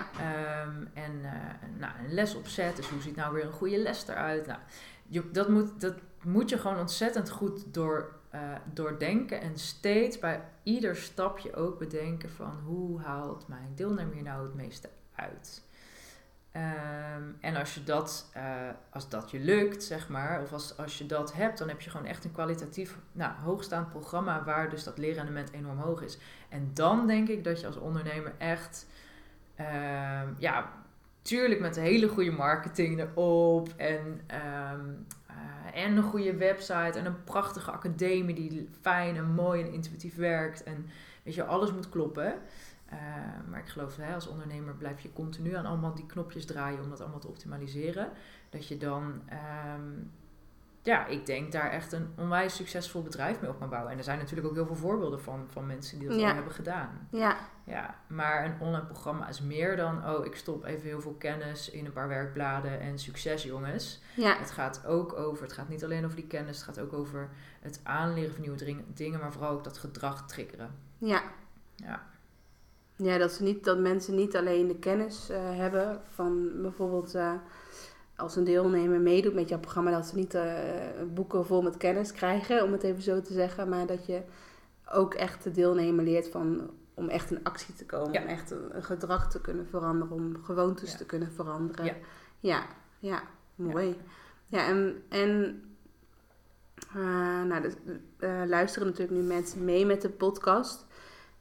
[0.95, 4.47] en eh, nou, een lesopzet, dus hoe ziet nou weer een goede les eruit?
[4.47, 4.59] Nou,
[5.09, 8.41] je, dat, moet, dat moet je gewoon ontzettend goed door, eh,
[8.73, 14.43] doordenken en steeds bij ieder stapje ook bedenken van hoe haalt mijn deelnemer hier nou
[14.43, 15.67] het meeste uit?
[16.53, 20.99] Ehm, en als je dat, eh, als dat je lukt, zeg maar, of als, als
[20.99, 24.85] je dat hebt, dan heb je gewoon echt een kwalitatief nou, hoogstaand programma waar dus
[24.85, 26.19] dat leerrendement enorm hoog is.
[26.49, 28.87] En dan denk ik dat je als ondernemer echt,
[29.55, 30.73] ehm, ja,
[31.29, 34.87] tuurlijk met een hele goede marketing erop en, ehm,
[35.26, 40.16] eh, en een goede website en een prachtige academie die fijn en mooi en intuïtief
[40.16, 40.87] werkt en
[41.22, 42.35] weet je, alles moet kloppen.
[42.87, 42.99] Eh,
[43.51, 46.91] maar ik geloof, hè, als ondernemer blijf je continu aan allemaal die knopjes draaien om
[46.91, 48.11] dat allemaal te optimaliseren.
[48.51, 49.91] Dat je dan, ehm,
[50.89, 53.93] ja, ik denk daar echt een onwijs succesvol bedrijf mee op kan bouwen.
[53.93, 56.28] En er zijn natuurlijk ook heel veel voorbeelden van, van mensen die dat Ja.
[56.28, 57.09] al hebben gedaan.
[57.11, 61.14] ja, Ja, maar een online programma is meer dan, oh, ik stop even heel veel
[61.18, 64.01] kennis in een paar werkbladen en succes, jongens.
[64.16, 66.93] ja, Het gaat ook over, het gaat niet alleen over die kennis, het gaat ook
[66.93, 67.28] over
[67.61, 70.70] het aanleren van nieuwe dingen, maar vooral ook dat gedrag triggeren.
[70.99, 71.22] ja.
[71.76, 72.03] Ja.
[72.97, 77.32] Ja, dat, ze niet, dat mensen niet alleen de kennis eh, hebben van bijvoorbeeld eh,
[78.19, 80.55] als een deelnemer meedoet met jouw programma, dat ze niet eh,
[81.14, 84.23] boeken vol met kennis krijgen, om het even zo te zeggen, maar dat je
[84.93, 88.23] ook echt de deelnemer leert van om echt in actie te komen, Ja.
[88.23, 90.97] om echt een, gedrag te kunnen veranderen, om gewoontes Ja.
[90.99, 91.85] te kunnen veranderen.
[91.85, 91.95] Ja.
[92.41, 92.66] ja,
[92.99, 93.23] ja,
[93.55, 93.97] mooi.
[94.47, 95.62] Ja, en, en
[96.95, 97.73] eh, nou, dus,
[98.19, 100.87] eh, luisteren natuurlijk nu mensen mee met de podcast.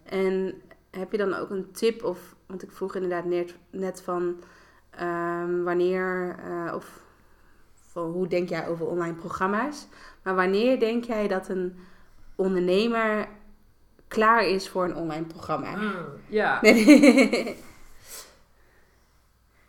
[0.03, 0.61] En
[0.91, 4.43] heb je dan ook een tip of, want ik vroeg inderdaad net, net van
[4.97, 7.05] ehm, wanneer eh, of
[7.93, 9.87] hoe denk jij over online programma's?
[10.23, 11.79] Maar wanneer denk jij dat een
[12.35, 13.27] ondernemer
[14.07, 15.75] klaar is voor een online programma?
[16.27, 16.61] Ja.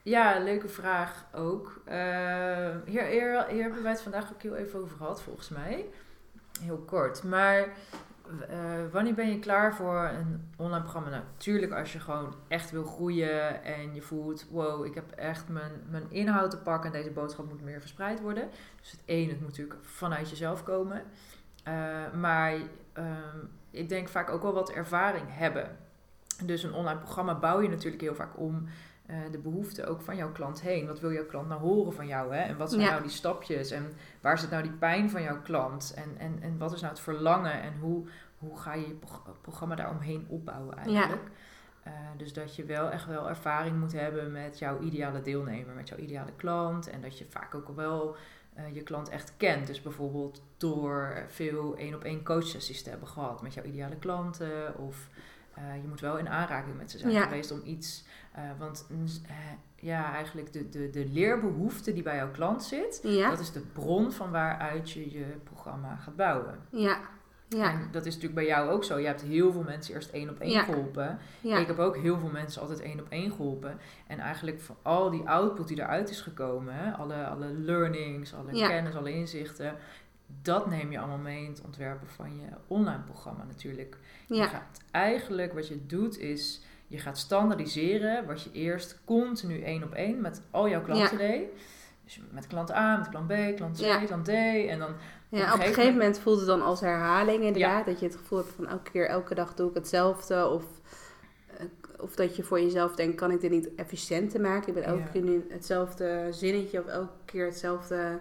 [0.08, 1.80] Ja, leuke vraag ook.
[1.84, 1.96] Eh,
[2.84, 5.86] hier, hier, hier hebben wij het vandaag ook heel even over gehad, volgens mij.
[6.60, 7.22] Heel kort.
[7.22, 7.68] Maar
[8.48, 8.58] eh,
[8.92, 11.08] wanneer ben je klaar voor een online programma?
[11.08, 14.46] Nou, natuurlijk als je gewoon echt wil groeien en je voelt...
[14.50, 18.20] wow, ik heb echt mijn, mijn inhoud te pakken en deze boodschap moet meer verspreid
[18.20, 18.48] worden.
[18.80, 21.02] Dus het ene, het moet natuurlijk vanuit jezelf komen.
[21.62, 22.54] Eh, maar
[22.92, 23.38] ehm,
[23.70, 25.76] ik denk vaak ook wel wat ervaring hebben.
[26.44, 28.68] Dus een online programma bouw je natuurlijk heel vaak om
[29.08, 30.86] eh, de behoeften ook van jouw klant heen.
[30.86, 32.34] Wat wil jouw klant nou horen van jou?
[32.34, 32.40] Hè?
[32.40, 32.90] En wat zijn Ja.
[32.90, 33.70] nou die stapjes?
[33.70, 35.92] En waar zit nou die pijn van jouw klant?
[35.96, 37.62] En, en, en wat is nou het verlangen?
[37.62, 38.06] En hoe,
[38.38, 41.22] hoe ga je je prog- programma daaromheen opbouwen eigenlijk?
[41.82, 45.88] Eh, dus dat je wel echt wel ervaring moet hebben met jouw ideale deelnemer, met
[45.88, 46.90] jouw ideale klant.
[46.90, 48.16] En dat je vaak ook wel
[48.54, 49.66] eh, je klant echt kent.
[49.66, 54.76] Dus bijvoorbeeld door veel één op één coachsessies te hebben gehad met jouw ideale klanten.
[54.78, 55.08] Of
[55.58, 57.22] eh, je moet wel in aanraking met ze zijn Ja.
[57.22, 58.04] geweest om iets.
[58.32, 58.86] eh, want
[59.28, 59.34] eh,
[59.76, 63.60] ja, eigenlijk de, de, de leerbehoefte die bij jouw klant zit, Ja, dat is de
[63.72, 66.58] bron van waaruit je je programma gaat bouwen.
[66.70, 66.98] ja,
[67.48, 68.98] ja, En dat is natuurlijk bij jou ook zo.
[68.98, 70.62] Je hebt heel veel mensen eerst één op één Ja.
[70.62, 71.18] geholpen.
[71.40, 71.58] ja.
[71.58, 73.78] Ik heb ook heel veel mensen altijd één op één geholpen.
[74.06, 78.94] En eigenlijk voor al die output die eruit is gekomen, alle, alle learnings, alle kennis,
[78.94, 79.74] alle inzichten,
[80.42, 83.96] dat neem je allemaal mee in het ontwerpen van je online programma natuurlijk.
[84.26, 84.46] Je ja.
[84.46, 89.92] gaat eigenlijk, wat je doet is, je gaat standaardiseren wat je eerst continu één op
[89.92, 91.48] één met al jouw klanten deed.
[92.04, 93.98] Dus met klant A, met klant B, klant C, Ja.
[93.98, 94.28] klant D.
[94.28, 94.94] En dan
[95.28, 97.86] Ja, op een gegeven moment voelt het dan als herhaling inderdaad.
[97.86, 100.46] Dat je het gevoel hebt van elke keer, elke dag doe ik hetzelfde.
[100.46, 100.64] Of,
[101.46, 101.64] eh,
[102.00, 104.68] of dat je voor jezelf denkt, kan ik dit niet efficiënter maken?
[104.68, 108.20] Ik ben elke keer nu hetzelfde zinnetje of elke keer hetzelfde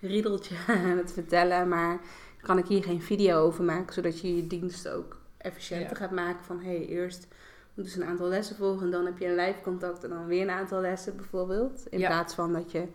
[0.00, 1.68] riedeltje aan het vertellen.
[1.68, 1.98] Maar
[2.40, 5.96] kan ik hier geen video over maken, zodat je je dienst ook efficiënter Ja.
[5.96, 6.44] gaat maken?
[6.44, 7.26] Van hé, hey, eerst
[7.74, 10.26] moeten ze een aantal lessen volgen en dan heb je een live contact en dan
[10.26, 11.86] weer een aantal lessen bijvoorbeeld.
[11.90, 12.06] In Ja.
[12.08, 12.86] plaats van dat je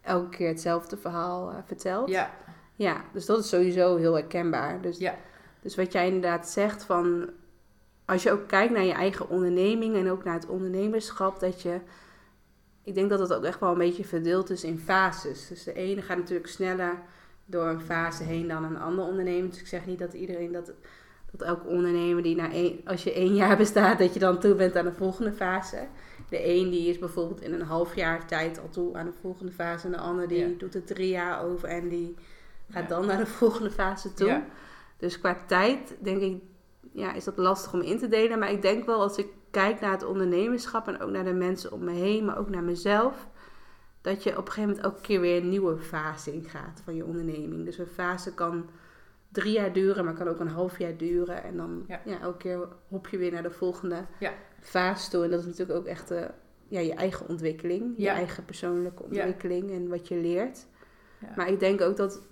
[0.00, 2.08] elke keer hetzelfde verhaal eh, vertelt.
[2.08, 2.30] ja,
[2.76, 4.80] Ja, dus dat is sowieso heel herkenbaar.
[4.80, 5.14] Dus, Ja.
[5.60, 7.30] dus wat jij inderdaad zegt van...
[8.04, 11.40] Als je ook kijkt naar je eigen onderneming en ook naar het ondernemerschap...
[11.40, 11.80] dat je
[12.84, 15.48] ik denk dat het ook echt wel een beetje verdeeld is in fases.
[15.48, 16.98] Dus de ene gaat natuurlijk sneller
[17.44, 19.50] door een fase heen dan een ander ondernemer.
[19.50, 20.72] Dus ik zeg niet dat iedereen dat,
[21.30, 24.54] dat elke ondernemer die na één, als je één jaar bestaat, dat je dan toe
[24.54, 25.86] bent aan de volgende fase.
[26.28, 29.52] De een die is bijvoorbeeld in een half jaar tijd al toe aan de volgende
[29.52, 29.86] fase.
[29.86, 30.54] En de ander die Ja.
[30.58, 32.14] doet er drie jaar over en die
[32.70, 32.88] gaat Ja.
[32.88, 34.26] dan naar de volgende fase toe.
[34.26, 34.46] Ja.
[34.96, 36.42] Dus qua tijd denk ik,
[36.92, 38.38] ja, is dat lastig om in te delen.
[38.38, 41.72] Maar ik denk wel als ik kijk naar het ondernemerschap en ook naar de mensen
[41.72, 43.28] om me heen, maar ook naar mezelf,
[44.00, 47.04] dat je op een gegeven moment elke keer weer een nieuwe fase ingaat van je
[47.04, 47.64] onderneming.
[47.64, 48.68] Dus een fase kan
[49.28, 51.42] drie jaar duren, maar kan ook een half jaar duren.
[51.42, 52.00] En dan Ja.
[52.04, 52.20] ja.
[52.20, 54.32] elke keer hop je weer naar de volgende Ja.
[54.60, 55.24] fase toe.
[55.24, 56.24] En dat is natuurlijk ook echt eh,
[56.68, 58.14] ja, je eigen ontwikkeling, je Ja.
[58.14, 60.66] eigen persoonlijke ontwikkeling en wat je leert.
[61.20, 61.32] Ja.
[61.36, 62.28] Maar ik denk ook dat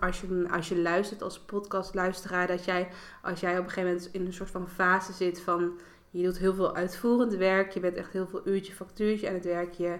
[0.00, 2.88] als je, als je luistert als podcastluisteraar, dat jij,
[3.22, 5.78] als jij op een gegeven moment in een soort van fase zit van
[6.10, 9.44] je doet heel veel uitvoerend werk, je bent echt heel veel uurtje factuurtje aan het
[9.44, 9.98] werk, je,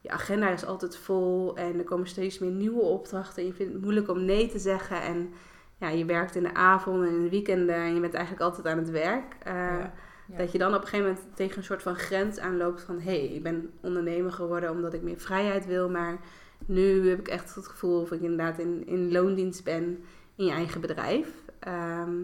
[0.00, 3.72] je agenda is altijd vol en er komen steeds meer nieuwe opdrachten en je vindt
[3.72, 5.32] het moeilijk om nee te zeggen en
[5.78, 8.66] ja, je werkt in de avonden en in de weekenden en je bent eigenlijk altijd
[8.66, 9.36] aan het werk.
[9.42, 9.92] Eh, Ja.
[10.26, 10.36] Ja.
[10.36, 13.00] Dat je dan op een gegeven moment tegen een soort van grens aanloopt van...
[13.00, 15.90] hé, hey, ik ben ondernemer geworden omdat ik meer vrijheid wil...
[15.90, 16.18] maar
[16.66, 20.04] nu heb ik echt het gevoel of ik inderdaad in, in loondienst ben
[20.34, 21.28] in je eigen bedrijf.
[21.58, 22.22] Ehm,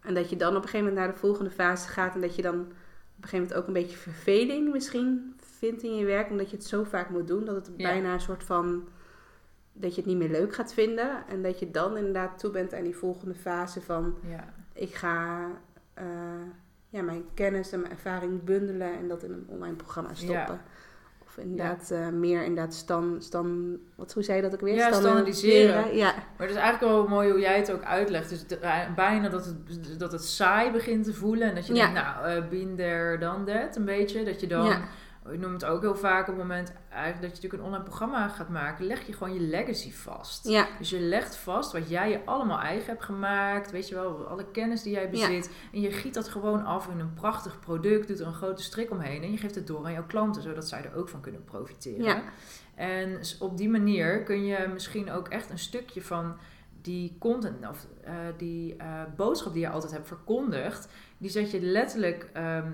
[0.00, 2.14] en dat je dan op een gegeven moment naar de volgende fase gaat...
[2.14, 2.66] en dat je dan op
[3.22, 6.30] een gegeven moment ook een beetje verveling misschien vindt in je werk...
[6.30, 7.88] omdat je het zo vaak moet doen dat het Ja.
[7.88, 8.88] bijna een soort van...
[9.72, 11.26] dat je het niet meer leuk gaat vinden...
[11.28, 14.54] en dat je dan inderdaad toe bent aan die volgende fase van Ja.
[14.72, 15.48] ik ga
[15.94, 16.04] eh,
[16.88, 20.34] ja, mijn kennis en mijn ervaring bundelen en dat in een online programma stoppen.
[20.54, 20.64] Ja.
[21.38, 24.74] Of inderdaad eh, meer inderdaad stan, stan, wat, hoe zei je dat ook weer?
[24.74, 25.96] Ja, Standaardiseren.
[25.96, 28.28] Ja, Maar het is eigenlijk wel mooi hoe jij het ook uitlegt.
[28.28, 31.48] Dus de- eh, bijna dat het, dat het saai begint te voelen.
[31.48, 31.84] En dat je Ja.
[31.84, 34.24] denkt, nou, eh been there, done that, een beetje.
[34.24, 34.80] Dat je dan, ja,
[35.32, 37.84] ik noem het ook heel vaak op het moment eigenlijk dat je natuurlijk een online
[37.84, 40.48] programma gaat maken, leg je gewoon je legacy vast.
[40.48, 43.70] ja, Dus je legt vast wat jij je allemaal eigen hebt gemaakt.
[43.70, 45.50] Weet je wel, alle kennis die jij bezit.
[45.72, 48.08] En je giet dat gewoon af in een prachtig product.
[48.08, 49.22] Doet er een grote strik omheen.
[49.22, 50.42] En je geeft het door aan jouw klanten.
[50.42, 52.04] Zodat zij er ook van kunnen profiteren.
[52.04, 52.22] Ja.
[52.74, 56.36] En op die manier kun je misschien ook echt een stukje van
[56.82, 60.88] die content of eh, die eh, boodschap die je altijd hebt verkondigd.
[61.18, 62.30] Die zet je letterlijk.
[62.32, 62.70] ehm,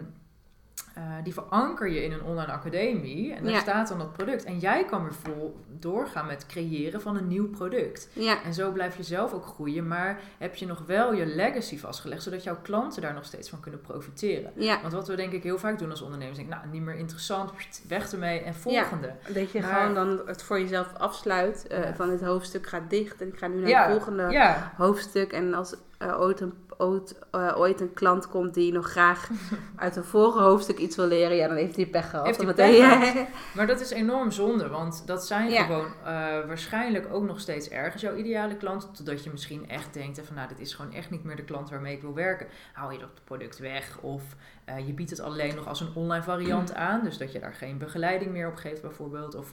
[0.95, 3.61] eh, die veranker je in een online academie en daar Ja.
[3.61, 4.45] staat dan dat product.
[4.45, 8.09] En jij kan weer vol doorgaan met creëren van een nieuw product.
[8.12, 11.79] ja, En zo blijf je zelf ook groeien, maar heb je nog wel je legacy
[11.79, 14.53] vastgelegd, zodat jouw klanten daar nog steeds van kunnen profiteren.
[14.57, 14.81] ja.
[14.81, 16.95] Want wat we denk ik heel vaak doen als ondernemers, denk ik, nou, niet meer
[16.97, 17.51] interessant,
[17.89, 19.12] weg ermee en volgende.
[19.33, 21.95] Dat je Maar- gewoon dan het voor jezelf afsluit eh, Ja.
[21.95, 25.33] van het hoofdstuk gaat dicht en ik ga nu naar Ja, het volgende Ja, hoofdstuk.
[25.33, 26.53] En als er ooit een,
[26.83, 29.28] ooit, eh, ooit een klant komt die nog graag
[29.76, 32.26] uit een vorige hoofdstuk iets wil leren, ja, dan heeft hij pech gehad.
[32.26, 33.26] Heeft hij pech gehad.
[33.57, 35.62] maar dat is enorm zonde, want dat zijn Ja.
[35.64, 36.12] gewoon eh,
[36.47, 40.49] waarschijnlijk ook nog steeds ergens jouw ideale klant, totdat je misschien echt denkt van, nou,
[40.49, 42.47] dit is gewoon echt niet meer de klant waarmee ik wil werken.
[42.72, 44.22] Hou je dat product weg of
[44.64, 47.55] eh, je biedt het alleen nog als een online variant aan, dus dat je daar
[47.55, 49.53] geen begeleiding meer op geeft bijvoorbeeld, of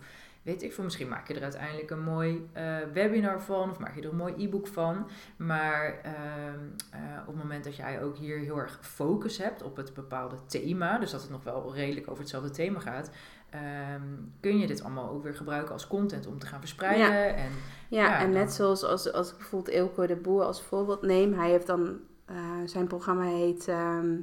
[0.49, 3.95] weet ik veel, misschien maak je er uiteindelijk een mooi eh, webinar van of maak
[3.95, 5.07] je er een mooi e-book van.
[5.37, 6.59] Maar ehm,
[6.91, 10.35] eh, op het moment dat jij ook hier heel erg focus hebt op het bepaalde
[10.47, 13.11] thema, dus dat het nog wel redelijk over hetzelfde thema gaat,
[13.49, 14.01] ehm,
[14.39, 17.35] kun je dit allemaal ook weer gebruiken als content om te gaan verspreiden.
[17.35, 17.51] En,
[17.89, 21.01] Ja, Ja, en dan- net zoals als, als ik bijvoorbeeld Eelco de Boer als voorbeeld
[21.01, 21.33] neem.
[21.33, 22.35] Hij heeft dan, eh,
[22.65, 24.15] zijn programma heet ehm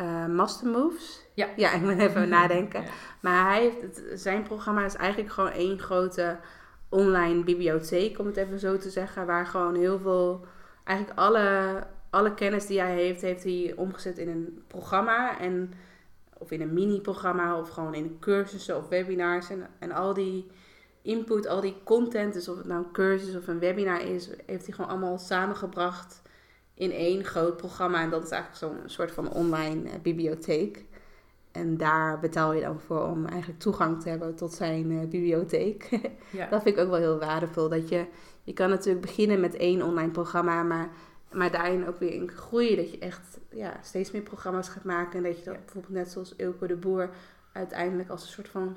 [0.00, 1.26] eh, Master Moves.
[1.34, 1.48] Ja.
[1.56, 2.82] Ja, ik moet even nadenken.
[2.82, 2.88] Ja.
[3.20, 6.38] Maar hij heeft het, zijn programma is eigenlijk gewoon één grote
[6.88, 9.26] online bibliotheek, om het even zo te zeggen.
[9.26, 10.46] Waar gewoon heel veel,
[10.84, 11.78] eigenlijk alle,
[12.10, 15.38] alle kennis die hij heeft, heeft hij omgezet in een programma.
[15.38, 15.72] En,
[16.38, 19.50] of in een mini-programma, of gewoon in cursussen of webinars.
[19.50, 20.50] En, en al die
[21.02, 24.66] input, al die content, dus of het nou een cursus of een webinar is, heeft
[24.66, 26.22] hij gewoon allemaal samengebracht
[26.80, 28.02] in één groot programma.
[28.02, 30.84] En dat is eigenlijk zo'n soort van online eh, bibliotheek.
[31.52, 35.88] En daar betaal je dan voor om eigenlijk toegang te hebben tot zijn eh, bibliotheek.
[36.30, 36.46] Ja.
[36.48, 37.68] dat vind ik ook wel heel waardevol.
[37.68, 38.06] Dat je,
[38.42, 40.88] je kan natuurlijk beginnen met één online programma, maar,
[41.32, 42.76] maar daarin ook weer in groeien.
[42.76, 45.16] Dat je echt ja, steeds meer programma's gaat maken.
[45.18, 45.60] En dat je dat Ja.
[45.60, 47.10] bijvoorbeeld net zoals Ilko de Boer
[47.52, 48.76] uiteindelijk als een soort van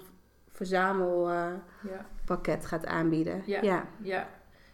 [0.52, 2.68] verzamelpakket Ja.
[2.68, 3.44] gaat aanbieden.
[3.46, 3.86] Ja.
[4.02, 4.28] ja.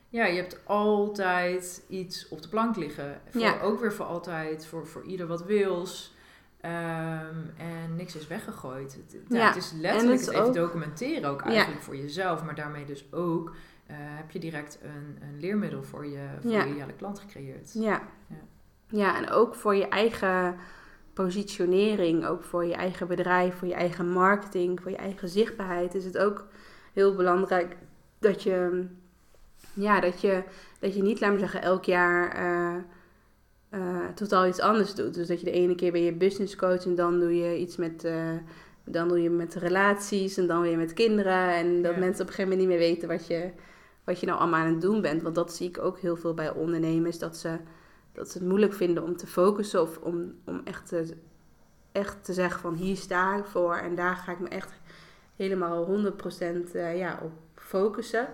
[0.09, 0.25] Ja.
[0.25, 3.21] je hebt altijd iets op de plank liggen.
[3.29, 3.59] Voor, Ja.
[3.61, 6.17] Ook weer voor altijd, voor, voor ieder wat wils.
[6.61, 8.93] Ehm, en niks is weggegooid.
[8.93, 11.47] Het, het- Ja, het is letterlijk het het, is even ook- documenteren ook Ja.
[11.49, 12.43] eigenlijk voor jezelf.
[12.43, 13.55] Maar daarmee dus ook
[13.87, 16.63] eh, heb je direct een, een leermiddel voor je, voor Ja.
[16.63, 17.73] je klant gecreëerd.
[17.73, 18.01] Ja.
[18.27, 18.35] Ja.
[18.87, 20.55] ja, en ook voor je eigen
[21.13, 26.05] positionering, ook voor je eigen bedrijf, voor je eigen marketing, voor je eigen zichtbaarheid, is
[26.05, 26.47] het ook
[26.93, 27.77] heel belangrijk
[28.19, 28.87] dat je,
[29.79, 30.43] ja, dat je,
[30.79, 32.75] dat je niet, laat maar zeggen, elk jaar eh,
[33.69, 35.13] eh, totaal iets anders doet.
[35.13, 37.77] Dus dat je de ene keer ben je business coach en dan doe je iets
[37.77, 38.31] met, eh,
[38.83, 41.53] dan doe je met relaties en dan weer met kinderen.
[41.55, 41.99] En dat Ja.
[41.99, 43.51] mensen op een gegeven moment niet meer weten wat je,
[44.03, 45.21] wat je nou allemaal aan het doen bent.
[45.21, 47.57] Want dat zie ik ook heel veel bij ondernemers, dat ze,
[48.13, 51.13] dat ze het moeilijk vinden om te focussen of om, om echt, te,
[51.91, 54.71] echt te zeggen van hier sta ik voor en daar ga ik me echt
[55.35, 58.27] helemaal 100% eh, ja, op focussen.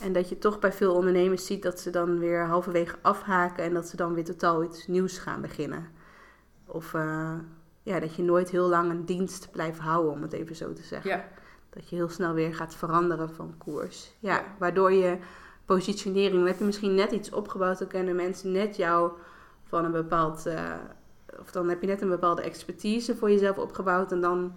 [0.00, 3.74] En dat je toch bij veel ondernemers ziet dat ze dan weer halverwege afhaken en
[3.74, 5.86] dat ze dan weer totaal iets nieuws gaan beginnen.
[6.66, 7.34] Of eh,
[7.82, 10.82] ja, dat je nooit heel lang een dienst blijft houden, om het even zo te
[10.82, 11.10] zeggen.
[11.10, 11.28] Ja.
[11.70, 14.12] Dat je heel snel weer gaat veranderen van koers.
[14.18, 14.44] Ja, Ja.
[14.58, 15.18] waardoor je
[15.64, 19.12] positionering, dan heb je misschien net iets opgebouwd, dan kennen mensen net jou
[19.64, 20.74] van een bepaald, eh,
[21.40, 24.54] of dan heb je net een bepaalde expertise voor jezelf opgebouwd en dan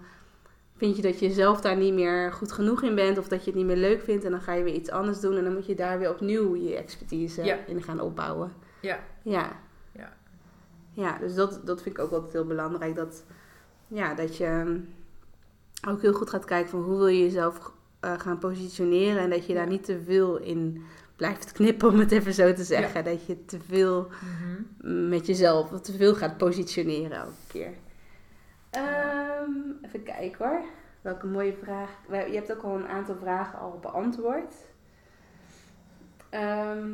[0.84, 3.50] vind je dat je zelf daar niet meer goed genoeg in bent of dat je
[3.50, 5.52] het niet meer leuk vindt en dan ga je weer iets anders doen en dan
[5.52, 7.58] moet je daar weer opnieuw je expertise Ja.
[7.66, 8.52] in gaan opbouwen.
[8.80, 8.98] Ja.
[9.22, 9.52] Ja.
[9.92, 10.12] Ja.
[10.92, 12.94] Ja, dus dat, dat vind ik ook altijd heel belangrijk.
[12.94, 13.24] Dat,
[13.88, 14.78] ja, dat je ehm,
[15.88, 19.22] ook heel goed gaat kijken van hoe wil je jezelf eh, gaan positioneren.
[19.22, 20.82] En dat je daar niet te veel in
[21.16, 23.04] blijft knippen, om het even zo te zeggen.
[23.04, 24.08] Dat je te veel
[24.82, 25.08] Mhm.
[25.08, 27.70] met jezelf, te veel gaat positioneren elke keer.
[28.74, 29.50] Ehm,
[29.82, 30.62] even kijken hoor.
[31.02, 31.90] Welke mooie vraag.
[32.08, 34.54] Je hebt ook al een aantal vragen al beantwoord.
[36.30, 36.90] Ehm,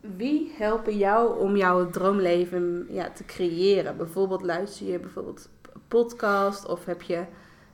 [0.00, 3.96] wie helpen jou om jouw droomleven ja, te creëren?
[3.96, 5.48] Bijvoorbeeld luister je bijvoorbeeld
[5.88, 7.24] podcast of heb je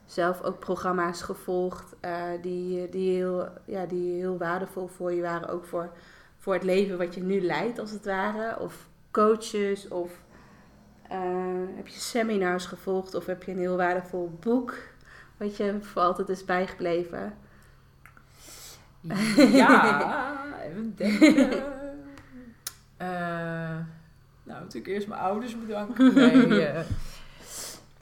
[0.05, 5.49] zelf ook programma's gevolgd eh, die, die, heel, ja, die heel waardevol voor je waren,
[5.49, 5.91] ook voor,
[6.37, 8.59] voor het leven wat je nu leidt als het ware?
[8.59, 10.21] Of coaches of
[11.09, 14.73] eh, heb je seminars gevolgd of heb je een heel waardevol boek
[15.37, 17.33] wat je voor altijd is bijgebleven?
[19.51, 21.51] Ja, even denken.
[22.97, 23.77] Eh,
[24.43, 26.13] nou, natuurlijk eerst mijn ouders bedanken.
[26.13, 26.73] Nee,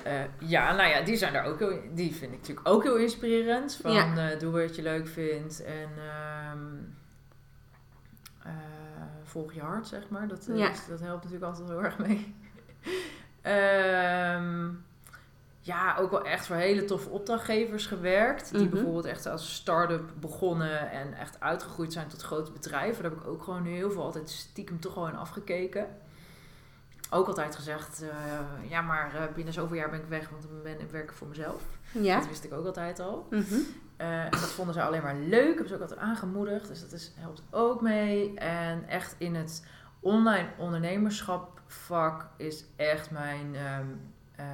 [0.03, 2.95] eh, ja, nou ja, die zijn daar ook heel, die vind ik natuurlijk ook heel
[2.97, 3.75] inspirerend.
[3.81, 4.35] Van Ja.
[4.35, 6.65] doe wat je leuk vindt en ehm,
[8.43, 8.51] eh,
[9.23, 10.27] volg je hart, zeg maar.
[10.27, 10.71] Dat, Ja.
[10.89, 12.35] dat helpt natuurlijk altijd heel erg mee.
[13.41, 14.69] Ehm,
[15.59, 18.51] ja, ook wel echt voor hele toffe opdrachtgevers gewerkt.
[18.51, 18.69] Die Mhm.
[18.69, 23.03] bijvoorbeeld echt als start-up begonnen en echt uitgegroeid zijn tot grote bedrijven.
[23.03, 25.87] Daar heb ik ook gewoon heel veel altijd stiekem toch in afgekeken.
[27.09, 30.61] Ook altijd gezegd, eh, ja maar eh, binnen zoveel jaar ben ik weg, want dan
[30.63, 31.61] ben ik werken voor mezelf.
[31.91, 32.17] Ja.
[32.19, 33.27] Dat wist ik ook altijd al.
[33.29, 33.43] Mhm.
[33.97, 35.47] Eh, en dat vonden ze alleen maar leuk.
[35.47, 36.67] Hebben ze ook altijd aangemoedigd.
[36.67, 38.33] Dus dat is, helpt ook mee.
[38.35, 39.65] En echt in het
[39.99, 44.45] online ondernemerschap vak is echt mijn eh,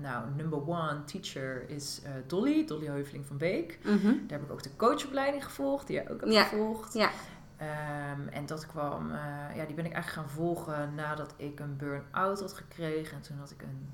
[0.00, 2.66] nou, number one teacher is eh, Dolly.
[2.66, 3.78] Dolly Heuveling van Beek.
[3.84, 4.02] Mhm.
[4.02, 5.86] Daar heb ik ook de coachopleiding gevolgd.
[5.86, 6.42] Die jij ook hebt Ja.
[6.44, 6.92] gevolgd.
[6.94, 7.10] Ja.
[7.56, 11.76] Ehm, en dat kwam, eh, ja, die ben ik eigenlijk gaan volgen nadat ik een
[11.76, 13.16] burn-out had gekregen.
[13.16, 13.88] En toen had ik een,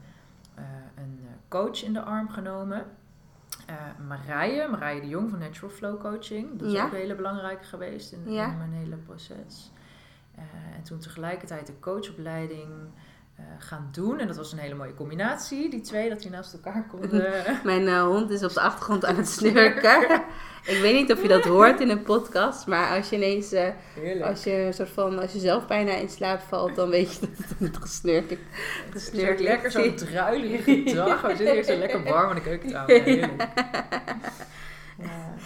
[0.94, 2.84] een coach in de arm genomen.
[4.08, 6.58] Marije, Marije de Jong van Natural Flow Coaching.
[6.58, 6.84] Dat is Ja.
[6.84, 9.70] ook een hele belangrijke geweest in, in mijn hele proces.
[10.38, 12.68] Eh, en toen tegelijkertijd de coachopleiding
[13.36, 14.18] eh, gaan doen.
[14.18, 17.32] En dat was een hele mooie combinatie, die twee, dat die naast elkaar konden.
[17.64, 20.02] Mijn eh, hond is op de achtergrond aan het snurken.
[20.64, 23.54] ik weet niet of je dat hoort in een podcast, maar als je ineens,
[24.22, 27.20] als je een soort van, als je zelf bijna in slaap valt, dan weet je
[27.20, 28.38] dat het gesnurk is.
[28.86, 29.98] Het is gesnurk lekker zo'n ligt.
[29.98, 31.20] druilerige dag.
[31.20, 33.08] We zitten hier zo lekker warm aan de keukentafel.
[33.08, 33.28] Ja.
[35.02, 35.36] Ja.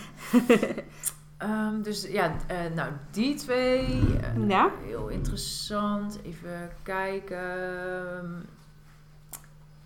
[1.42, 3.84] Ehm, dus ja, eh, nou die twee.
[4.22, 4.70] eh, Ja.
[4.84, 6.18] Heel interessant.
[6.24, 8.46] Even kijken.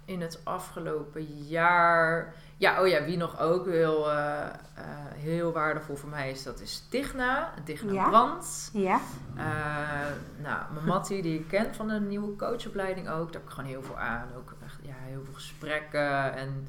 [0.05, 2.35] In het afgelopen jaar.
[2.57, 4.47] Ja, oh ja, wie nog ook heel, eh,
[5.15, 7.53] heel waardevol voor mij is, dat is Digna.
[7.65, 8.09] Digna Ja.
[8.09, 8.71] Brandt.
[8.73, 9.01] Ja.
[10.43, 13.33] Nou, mijn Mattie die ik ken van de nieuwe coachopleiding ook.
[13.33, 14.29] Daar heb ik gewoon heel veel aan.
[14.37, 16.35] Ook echt, ja, heel veel gesprekken.
[16.35, 16.67] En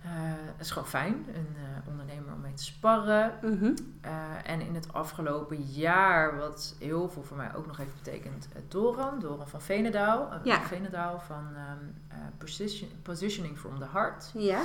[0.00, 3.32] het is gewoon fijn, een eh, ondernemer om mee te sparren.
[3.42, 3.72] Mhm.
[4.00, 4.12] Eh,
[4.44, 9.20] en in het afgelopen jaar, wat heel veel voor mij ook nog heeft betekend, Doran.
[9.20, 10.32] Doran van Venendaal.
[10.32, 10.60] Uh, Ja.
[10.60, 14.30] Venendaal van eh, position, Positioning from the Heart.
[14.34, 14.62] Ja.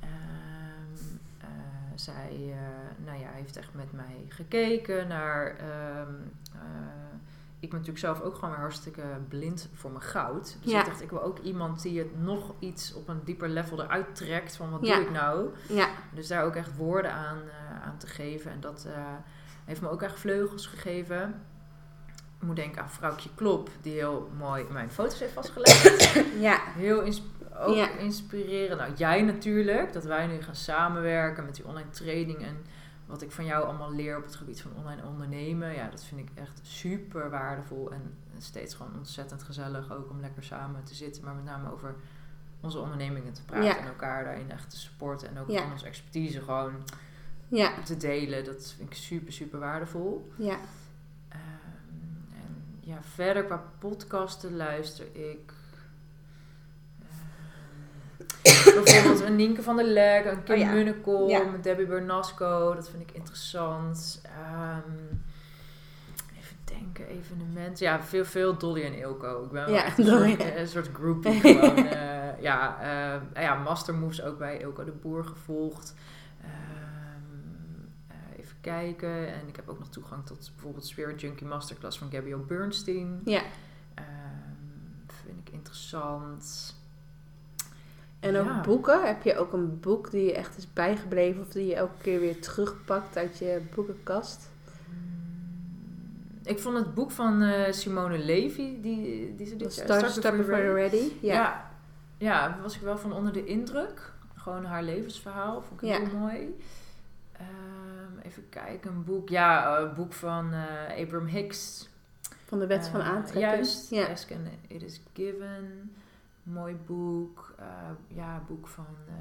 [0.00, 0.08] Ehm,
[1.40, 1.48] eh,
[1.94, 5.46] zij eh, nou ja, heeft echt met mij gekeken naar.
[5.56, 6.12] ehm,
[6.54, 6.60] eh,
[7.64, 10.56] ik ben natuurlijk zelf ook gewoon weer hartstikke blind voor mijn goud.
[10.62, 10.80] Dus Ja.
[10.80, 14.14] ik dacht, ik wil ook iemand die het nog iets op een dieper level eruit
[14.16, 14.56] trekt.
[14.56, 14.94] Van wat Ja.
[14.94, 15.48] doe ik nou?
[15.68, 15.88] Ja.
[16.14, 18.50] Dus daar ook echt woorden aan, eh, aan te geven.
[18.50, 19.02] En dat eh,
[19.64, 21.42] heeft me ook echt vleugels gegeven.
[22.40, 26.14] moet denken aan vrouwtje Klop, die heel mooi mijn foto's heeft vastgelegd.
[26.40, 26.58] Ja.
[26.76, 27.02] Heel
[27.58, 27.90] ook Ja.
[27.98, 28.76] inspireren.
[28.76, 32.56] Nou, jij natuurlijk, dat wij nu gaan samenwerken met die online training en
[33.06, 35.74] wat ik van jou allemaal leer op het gebied van online ondernemen.
[35.74, 40.42] Ja, dat vind ik echt super waardevol en steeds gewoon ontzettend gezellig ook om lekker
[40.44, 41.94] samen te zitten, maar met name over
[42.60, 43.78] onze ondernemingen te praten Ja.
[43.78, 45.72] en elkaar daarin echt te supporten en ook Ja.
[45.72, 46.72] onze expertise gewoon
[47.48, 47.82] Ja.
[47.82, 48.44] te delen.
[48.44, 50.32] Dat vind ik super, super waardevol.
[50.36, 50.58] Ja.
[51.28, 51.40] Ehm,
[52.44, 55.52] en ja, verder qua podcasten luister ik.
[58.52, 60.72] Bijvoorbeeld een Nienke van der Lek, een Kim Oh ja.
[60.72, 61.42] Munnekom, Ja.
[61.62, 62.74] Debbie Bernasco.
[62.74, 64.20] Dat vind ik interessant.
[64.24, 65.16] Ehm,
[66.38, 67.78] even denken, evenement.
[67.78, 69.44] Ja, veel, veel Dolly en Ilko.
[69.44, 71.76] Ik ben wel Ja, echt een, soort, een soort groupie gewoon.
[71.86, 75.94] eh, ja, ehm, ja, Master Moves ook bij Ilko de Boer gevolgd.
[76.40, 76.50] Ehm,
[78.08, 79.28] eh, even kijken.
[79.34, 83.20] En ik heb ook nog toegang tot bijvoorbeeld Spirit Junkie Masterclass van Gabby Bernstein.
[83.24, 83.42] Ja.
[83.94, 84.06] Ehm,
[85.24, 86.74] vind ik interessant.
[88.24, 88.60] En ook Ja.
[88.60, 89.06] boeken.
[89.06, 92.20] Heb je ook een boek die je echt is bijgebleven of die je elke keer
[92.20, 94.48] weer terugpakt uit je boekenkast?
[96.44, 100.36] Ik vond het boek van eh, Simone Levy, die, die ze dit jaar- Start, start
[100.36, 101.12] before you're ready.
[101.20, 101.34] Ja.
[101.34, 101.70] Ja.
[102.18, 104.12] ja, daar was ik wel van onder de indruk.
[104.34, 105.98] Gewoon haar levensverhaal, vond ik Ja.
[105.98, 106.56] heel mooi.
[107.32, 109.28] Ehm, even kijken, een boek.
[109.28, 111.88] Ja, een boek van eh, Abraham Hicks.
[112.46, 113.44] Van de wet van Eh, aantrekking.
[113.54, 114.04] Juist, Ja.
[114.06, 115.92] Ask and It Is Given.
[116.44, 117.54] Mooi boek.
[117.58, 117.66] Eh,
[118.16, 119.14] ja, boek van eh,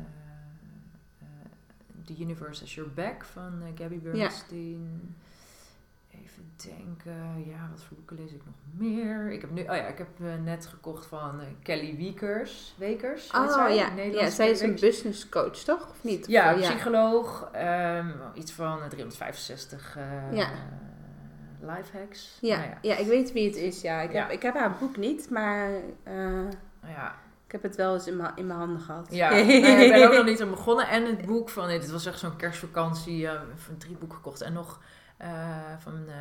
[1.19, 1.27] eh,
[2.05, 5.15] The Universe As Your Back van Gabby Bernstein.
[6.11, 9.31] Even denken, ja, wat voor boeken lees ik nog meer?
[9.31, 10.07] Ik heb nu, oh ja, ik heb
[10.43, 12.75] net gekocht van Kelly Wiekers.
[12.77, 13.75] Wekers, Oh zij?
[13.75, 13.93] ja.
[13.95, 15.89] Ja, zij is een business coach, toch?
[15.89, 16.27] Of niet?
[16.27, 17.49] Ja, psycholoog.
[17.51, 20.49] ehm, iets van eh, 365 eh Ja.
[21.61, 22.37] lifehacks.
[22.41, 22.77] Ja, Nou ja.
[22.81, 23.81] ja, ik weet wie het is.
[23.81, 24.21] Ja, ik, Ja.
[24.23, 25.69] Heb, ik heb haar boek niet, maar
[26.91, 27.15] ja,
[27.45, 29.07] ik heb het wel eens in mijn in mijn handen gehad.
[29.11, 30.87] Ja, nou ja, ik ben ook nog niet aan begonnen.
[30.87, 34.41] En het boek van, dit was echt zo'n kerstvakantie, eh, van drie boeken gekocht.
[34.41, 34.79] En nog
[35.17, 35.29] eh,
[35.79, 36.15] van eh,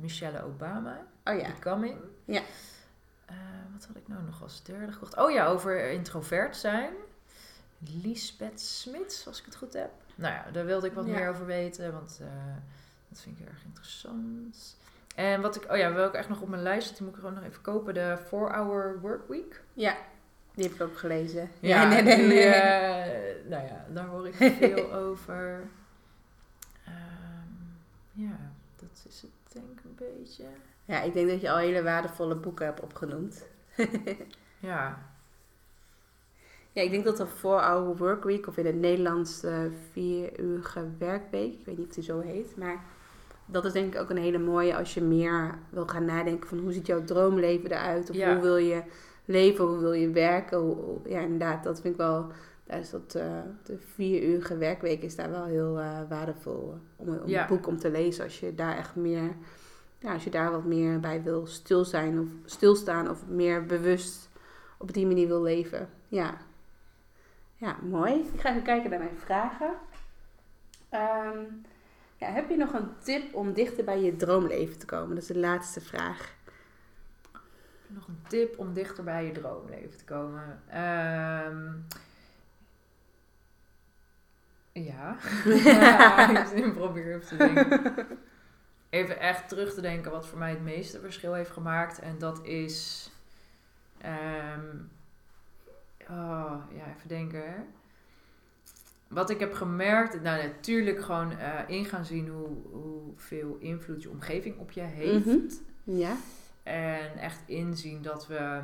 [0.00, 1.46] Michelle Obama, Oh ja.
[1.48, 1.98] Becoming.
[2.24, 2.42] Ja.
[3.72, 5.16] Wat had ik nou nog als derde gekocht?
[5.16, 6.92] Oh ja, over introvert zijn.
[7.78, 9.90] Lisbeth Smits, als ik het goed heb.
[10.14, 11.12] Nou ja, daar wilde ik wat Ja.
[11.12, 12.20] meer over weten, want
[13.08, 14.76] dat vind ik erg interessant.
[15.14, 17.20] En wat ik, oh ja, welke echt nog op mijn lijst zit, die moet ik
[17.20, 17.94] gewoon nog even kopen.
[17.94, 19.62] De 4-Hour Workweek.
[19.72, 19.96] Ja,
[20.54, 21.50] die heb ik ook gelezen.
[21.60, 22.44] Ja, nee, nee, die, nee.
[22.44, 25.62] eh, nou ja, daar hoor ik veel over.
[26.84, 27.52] Ehm,
[28.12, 30.44] ja, dat is het denk ik een beetje.
[30.84, 33.44] Ja, ik denk dat je al hele waardevolle boeken hebt opgenoemd.
[34.58, 34.98] Ja,
[36.72, 41.64] Ja, ik denk dat de 4-hour workweek, of in het Nederlands de vier-uurige werkweek, ik
[41.66, 42.84] weet niet of die zo heet, maar
[43.46, 46.58] dat is denk ik ook een hele mooie als je meer wil gaan nadenken van
[46.58, 48.32] hoe ziet jouw droomleven eruit, of Ja.
[48.32, 48.82] hoe wil je
[49.24, 50.58] leven, hoe wil je werken.
[50.58, 52.26] Hoe- ja, inderdaad, dat vind ik wel,
[52.64, 57.28] daar is dat, eh, de vier-uurige werkweek is daar wel heel eh, waardevol om, om
[57.28, 57.40] Ja.
[57.42, 59.34] een boek om te lezen als je daar echt meer,
[59.98, 64.28] ja, als je daar wat meer bij wil stil zijn of stilstaan of meer bewust
[64.78, 65.88] op die manier wil leven.
[66.08, 66.34] Ja.
[67.56, 68.14] Ja, mooi.
[68.32, 69.70] Ik ga even kijken naar mijn vragen.
[70.88, 71.38] Ehm,
[72.30, 75.08] heb je nog een tip om dichter bij je droomleven te komen?
[75.08, 76.34] Dat is de laatste vraag.
[77.86, 80.62] nog een tip om dichter bij je droomleven te komen.
[80.68, 81.72] Ehm,
[84.72, 85.16] ja.
[86.54, 88.06] ik probeer even te denken.
[88.90, 91.98] Even echt terug te denken wat voor mij het meeste verschil heeft gemaakt.
[91.98, 93.10] En dat is...
[93.98, 94.76] ehm,
[96.08, 97.56] oh, ja, even denken hè.
[99.12, 104.10] Wat ik heb gemerkt, nou natuurlijk gewoon eh, in gaan zien hoe, hoeveel invloed je
[104.10, 105.26] omgeving op je heeft.
[105.26, 105.38] Mhm.
[105.84, 106.16] Ja.
[106.62, 108.60] En echt inzien dat we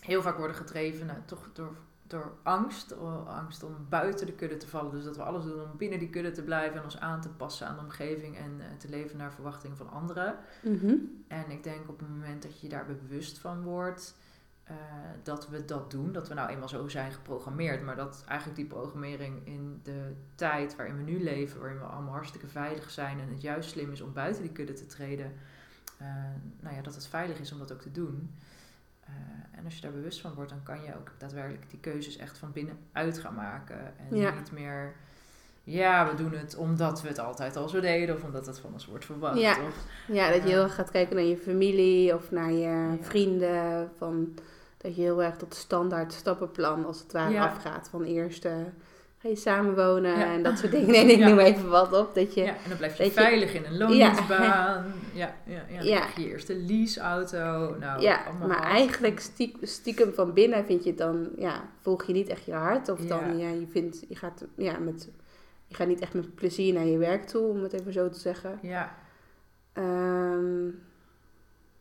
[0.00, 1.76] heel vaak worden gedreven nou, toch door,
[2.06, 2.94] door angst.
[3.26, 4.90] Angst om buiten de kudde te vallen.
[4.90, 7.28] Dus dat we alles doen om binnen die kudde te blijven en ons aan te
[7.28, 10.36] passen aan de omgeving en eh, te leven naar verwachtingen van anderen.
[10.62, 10.94] Mhm.
[11.28, 14.14] En ik denk op het moment dat je je daar bewust van wordt,
[14.70, 14.76] eh,
[15.22, 16.12] dat we dat doen.
[16.12, 17.82] Dat we nou eenmaal zo zijn geprogrammeerd.
[17.82, 22.12] Maar dat eigenlijk die programmering in de tijd waarin we nu leven, waarin we allemaal
[22.12, 25.32] hartstikke veilig zijn en het juist slim is om buiten die kudde te treden,
[25.98, 26.06] eh,
[26.60, 28.34] nou ja, dat het veilig is om dat ook te doen.
[29.04, 29.12] Eh,
[29.58, 32.38] en als je daar bewust van wordt, dan kan je ook daadwerkelijk die keuzes echt
[32.38, 33.92] van binnenuit gaan maken.
[34.10, 34.34] En Ja.
[34.34, 34.92] niet meer,
[35.64, 38.72] ja, we doen het omdat we het altijd al zo deden, of omdat het van
[38.72, 39.38] ons wordt verwacht.
[39.40, 39.66] Ja.
[39.66, 43.90] Of, Ja, dat je heel erg gaat kijken naar je familie of naar je vrienden.
[43.96, 44.34] Van,
[44.82, 47.44] dat je heel erg dat standaard stappenplan als het ware Ja.
[47.46, 47.88] afgaat.
[47.88, 48.52] Van eerst eh,
[49.18, 50.32] ga je samenwonen Ja.
[50.32, 50.86] en dat soort dingen.
[50.92, 51.28] Nee, ik Ja.
[51.28, 52.14] noem even wat op.
[52.14, 54.92] Dat je, Ja, en dan blijf je veilig in een loningsbaan.
[55.14, 55.76] Ja, ja, ja.
[55.78, 55.96] Dan Ja.
[56.00, 57.76] krijg je eerste leaseauto.
[57.80, 62.04] Nou, ja, allemaal maar eigenlijk stiek- stiekem van binnen vind je het dan, ja, volg
[62.06, 62.88] je niet echt je hart.
[62.88, 63.48] Of dan, Ja.
[63.48, 65.08] ja, je vindt, je gaat, ja, met,
[65.66, 68.18] je gaat niet echt met plezier naar je werk toe, om het even zo te
[68.18, 68.58] zeggen.
[68.62, 68.94] Ja.
[69.72, 70.66] Ehm,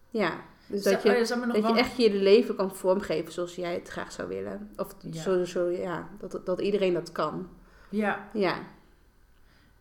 [0.09, 0.31] ja,
[0.69, 4.11] dus dat je, oh ja, je echt je leven kan vormgeven zoals jij het graag
[4.11, 4.71] zou willen.
[4.75, 5.21] Of Ja.
[5.21, 7.49] zo, zo, ja, dat, dat iedereen dat kan.
[7.89, 8.59] Ja, Ja,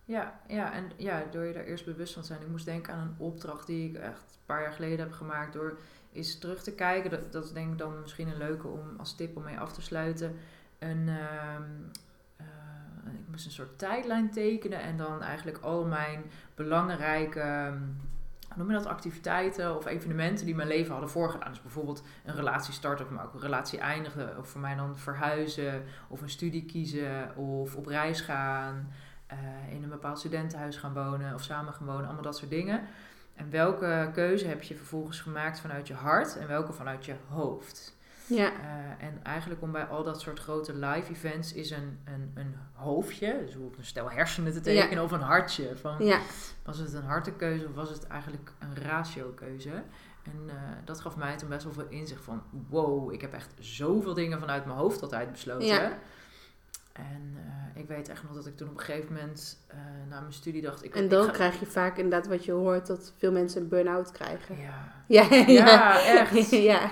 [0.05, 2.41] Ja, ja, en ja, door je daar eerst bewust van te zijn.
[2.41, 5.53] Ik moest denken aan een opdracht die ik echt een paar jaar geleden heb gemaakt.
[5.53, 5.79] Door
[6.13, 7.11] eens terug te kijken.
[7.11, 9.73] Dat, dat is denk ik dan misschien een leuke om als tip om mee af
[9.73, 10.37] te sluiten.
[10.79, 11.63] Een, ehm,
[12.37, 12.47] eh,
[13.15, 14.81] ik moest een soort tijdlijn tekenen.
[14.81, 16.25] En dan eigenlijk al mijn
[16.55, 17.79] belangrijke, ehm,
[18.59, 21.51] noem je dat, activiteiten of evenementen die mijn leven hadden voorgedaan.
[21.51, 24.39] Dus bijvoorbeeld een relatie starten maar ook een relatie eindigen.
[24.39, 28.93] Of voor mij dan verhuizen of een studie kiezen of op reis gaan
[29.27, 29.39] eh,
[29.75, 32.81] in een bepaald studentenhuis gaan wonen of samen gaan wonen, allemaal dat soort dingen.
[33.35, 37.98] En welke keuze heb je vervolgens gemaakt vanuit je hart en welke vanuit je hoofd?
[38.29, 42.31] Ja, Eh, en eigenlijk om bij al dat soort grote live events is een, een,
[42.35, 45.03] een hoofdje, dus hoe een stel hersenen te tekenen, Ja.
[45.03, 45.77] of een hartje.
[45.77, 46.19] Van, ja,
[46.65, 49.71] Was het een hartekeuze of was het eigenlijk een ratiokeuze?
[50.23, 50.55] En eh,
[50.85, 52.43] dat gaf mij toen best wel veel inzicht van...
[52.69, 55.67] wow, ik heb echt zoveel dingen vanuit mijn hoofd altijd besloten.
[55.67, 55.93] Ja.
[56.93, 59.77] En eh, ik weet echt nog dat ik toen op een gegeven moment eh,
[60.09, 60.85] na mijn studie dacht...
[60.85, 63.63] Ik, en ik dan ga- krijg je vaak inderdaad wat je hoort, dat veel mensen
[63.63, 64.57] een burn-out krijgen.
[64.59, 66.51] Ja, Ja, Ja, echt.
[66.51, 66.91] ja,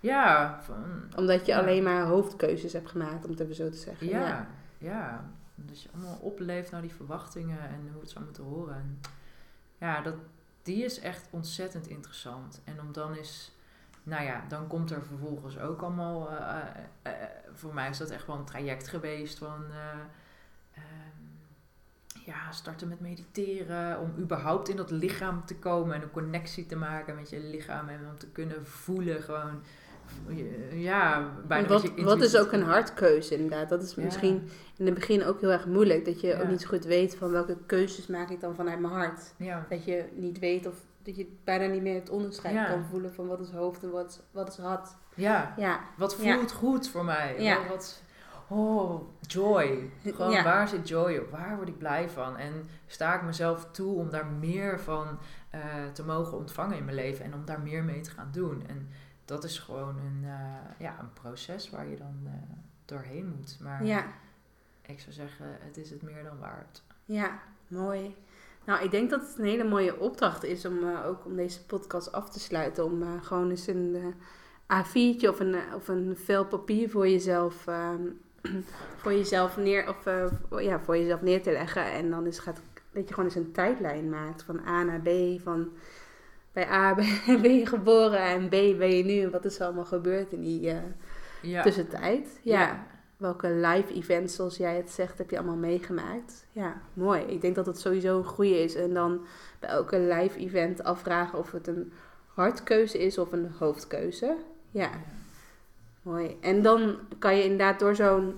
[0.00, 0.84] ja, van,
[1.16, 1.58] omdat je Ja.
[1.58, 4.08] alleen maar hoofdkeuzes hebt gemaakt, om het even zo te zeggen.
[4.08, 4.46] ja,
[4.78, 5.24] ja.
[5.54, 8.74] Dat je allemaal opleeft naar die verwachtingen en hoe het zou moeten horen.
[8.74, 9.00] En
[9.78, 10.14] ja, dat,
[10.62, 12.60] die is echt ontzettend interessant.
[12.64, 13.52] En om dan is,
[14.02, 16.56] nou ja, dan komt er vervolgens ook allemaal, eh,
[17.02, 19.88] eh, eh, voor mij is dat echt wel een traject geweest van, eh,
[20.74, 26.66] ehm, ja, starten met mediteren, om überhaupt in dat lichaam te komen en een connectie
[26.66, 29.62] te maken met je lichaam en om te kunnen voelen gewoon,
[30.72, 33.68] ja, bijna wat, wat is ook een hartkeuze inderdaad?
[33.68, 34.02] Dat is Ja.
[34.02, 36.04] misschien in het begin ook heel erg moeilijk.
[36.04, 36.40] Dat je Ja.
[36.40, 39.32] ook niet zo goed weet van welke keuzes maak ik dan vanuit mijn hart.
[39.36, 39.66] Ja.
[39.68, 43.26] Dat je niet weet of dat je bijna niet meer het onderscheid kan voelen van
[43.26, 44.88] wat is hoofd en wat is, wat is hart.
[45.14, 47.34] Ja, Ja, wat voelt goed voor mij?
[47.38, 47.56] Ja.
[47.58, 48.02] Wat, wat-
[48.48, 49.90] oh, joy.
[50.04, 51.30] Gewoon, waar zit joy op?
[51.30, 52.36] Waar word ik blij van?
[52.36, 52.52] En
[52.86, 55.18] sta ik mezelf toe om daar meer van
[55.50, 55.60] eh,
[55.92, 58.62] te mogen ontvangen in mijn leven en om daar meer mee te gaan doen?
[58.68, 58.88] En
[59.28, 62.32] dat is gewoon een, eh, ja, een proces waar je dan eh,
[62.84, 63.58] doorheen moet.
[63.60, 64.06] Maar ja,
[64.82, 66.82] ik zou zeggen, het is het meer dan waard.
[67.04, 68.16] ja, mooi.
[68.64, 71.64] Nou, ik denk dat het een hele mooie opdracht is om eh, ook om deze
[71.64, 72.84] podcast af te sluiten.
[72.84, 74.14] Om gewoon eens een
[74.66, 78.02] eh, A4'tje of een, of een vel papier voor jezelf, ehm,
[79.00, 80.04] voor jezelf neer, of,
[80.60, 81.92] ja, voor jezelf neer te leggen.
[81.92, 82.60] En dan is, gaat,
[82.92, 85.40] dat je gewoon eens een tijdlijn maakt van A naar B.
[85.42, 85.72] Van
[86.52, 86.94] bij A
[87.42, 89.20] ben je geboren en B ben je nu.
[89.20, 90.76] En wat is er allemaal gebeurd in die eh,
[91.42, 91.62] Ja.
[91.62, 92.40] tussentijd?
[92.42, 92.86] ja.
[93.16, 96.46] welke live events, zoals jij het zegt, heb je allemaal meegemaakt?
[96.52, 97.22] Ja, mooi.
[97.22, 98.74] Ik denk dat het sowieso een goede is.
[98.74, 99.26] En dan
[99.60, 101.92] bij elke live event afvragen of het een
[102.26, 104.36] hartkeuze is of een hoofdkeuze.
[104.70, 104.90] Ja,
[106.02, 106.36] mooi.
[106.40, 108.34] En dan kan je inderdaad door zo'n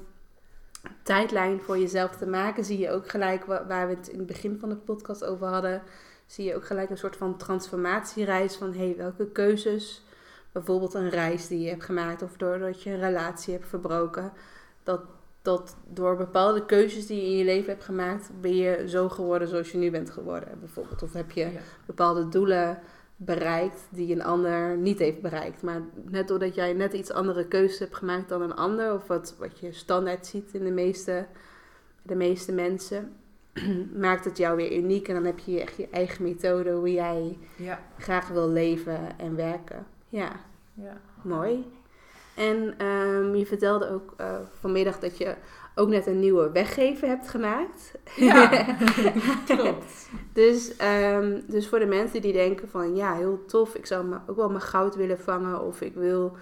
[1.02, 4.26] tijdlijn voor jezelf te maken, zie je ook gelijk wa- waar we het in het
[4.26, 5.82] begin van de podcast over hadden,
[6.30, 10.04] zie je ook gelijk een soort van transformatiereis van hey, welke keuzes,
[10.52, 14.32] bijvoorbeeld een reis die je hebt gemaakt of doordat je een relatie hebt verbroken,
[14.82, 15.00] dat,
[15.42, 19.48] dat door bepaalde keuzes die je in je leven hebt gemaakt, ben je zo geworden
[19.48, 21.02] zoals je nu bent geworden, bijvoorbeeld.
[21.02, 21.60] Of heb je Ja.
[21.86, 22.78] bepaalde doelen
[23.16, 25.62] bereikt die een ander niet heeft bereikt.
[25.62, 29.34] Maar net doordat jij net iets andere keuzes hebt gemaakt dan een ander, of wat,
[29.38, 31.26] wat je standaard ziet in de meeste,
[32.02, 33.12] de meeste mensen,
[34.06, 35.08] maakt het jou weer uniek.
[35.08, 37.80] En dan heb je echt je eigen methode hoe jij Ja.
[37.98, 39.86] graag wil leven en werken.
[40.08, 40.30] Ja,
[40.74, 41.00] Ja.
[41.22, 41.72] mooi.
[42.34, 45.34] En ehm, je vertelde ook eh, vanmiddag dat je
[45.74, 47.94] ook net een nieuwe weggever hebt gemaakt.
[48.16, 48.48] Ja,
[49.46, 50.08] klopt.
[50.32, 54.36] Dus, ehm, dus voor de mensen die denken van ja, heel tof, ik zou ook
[54.36, 56.36] wel mijn goud willen vangen of ik wil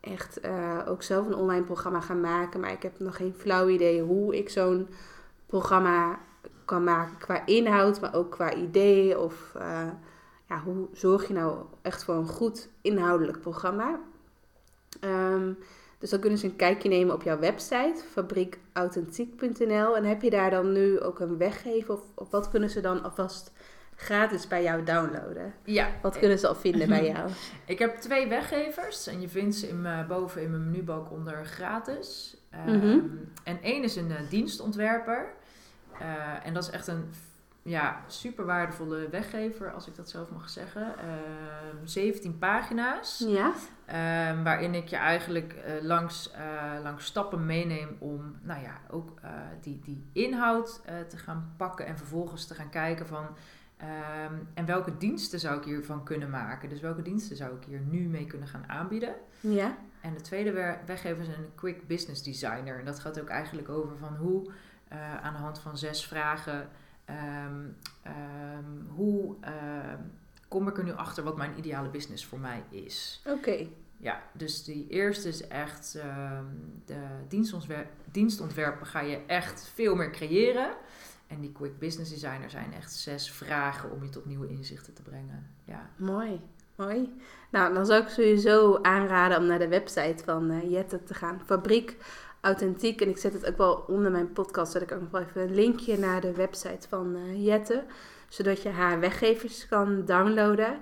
[0.00, 3.68] echt eh, ook zelf een online programma gaan maken, maar ik heb nog geen flauw
[3.68, 4.88] idee hoe ik zo'n
[5.46, 6.18] programma
[6.72, 9.88] kan maken qua inhoud, maar ook qua idee of eh,
[10.48, 14.00] ja, hoe zorg je nou echt voor een goed inhoudelijk programma.
[15.00, 15.52] Ehm,
[15.98, 19.96] dus dan kunnen ze een kijkje nemen op jouw website, fabriekauthentiek.nl.
[19.96, 21.94] En heb je daar dan nu ook een weggeven?
[21.94, 23.52] Of, of wat kunnen ze dan alvast
[23.96, 25.54] gratis bij jou downloaden?
[25.64, 25.88] Ja.
[26.02, 27.30] Wat kunnen ze al vinden bij jou?
[27.66, 31.46] Ik heb twee weggevers en je vindt ze in mijn, boven in mijn menubalk onder
[31.46, 32.36] gratis.
[32.50, 32.98] Ehm, Mhm.
[33.44, 35.34] En één is een eh, dienstontwerper.
[36.02, 37.04] Eh, en dat is echt een
[37.62, 40.98] ja, super waardevolle weggever, als ik dat zelf mag zeggen.
[40.98, 43.24] Ehm 17 pagina's.
[43.26, 43.52] Ja.
[43.84, 49.20] Ehm, waarin ik je eigenlijk eh, langs, eh, langs stappen meeneem om nou ja, ook
[49.60, 53.26] die, die inhoud te gaan pakken en vervolgens te gaan kijken van
[53.76, 56.68] ehm, en welke diensten zou ik hiervan kunnen maken.
[56.68, 59.14] Dus welke diensten zou ik hier nu mee kunnen gaan aanbieden.
[59.40, 59.76] Ja.
[60.00, 62.78] En de tweede weggever is een quick business designer.
[62.78, 64.50] En dat gaat ook eigenlijk over van hoe
[64.92, 66.68] eh, aan de hand van zes vragen,
[67.04, 67.64] ehm,
[68.02, 70.00] ehm, hoe ehm,
[70.48, 73.22] kom ik er nu achter wat mijn ideale business voor mij is.
[73.26, 73.66] Oké.
[73.96, 75.92] Ja, dus die eerste is echt
[76.84, 80.70] de dienstontwer- dienstontwerpen ga je echt veel meer creëren.
[81.26, 85.02] En die quick business designer zijn echt zes vragen om je tot nieuwe inzichten te
[85.02, 85.46] brengen.
[85.64, 85.88] Ja.
[85.96, 86.40] Mooi,
[86.74, 87.16] mooi.
[87.50, 91.40] Nou, dan zou ik sowieso aanraden om naar de website van eh, Jette te gaan.
[91.44, 91.96] Fabriek
[92.42, 93.00] Authentiek.
[93.00, 94.72] En ik zet het ook wel onder mijn podcast.
[94.72, 97.84] Zet ik ook nog wel even een linkje naar de website van eh, Jette.
[98.28, 100.78] Zodat je haar weggevers kan downloaden.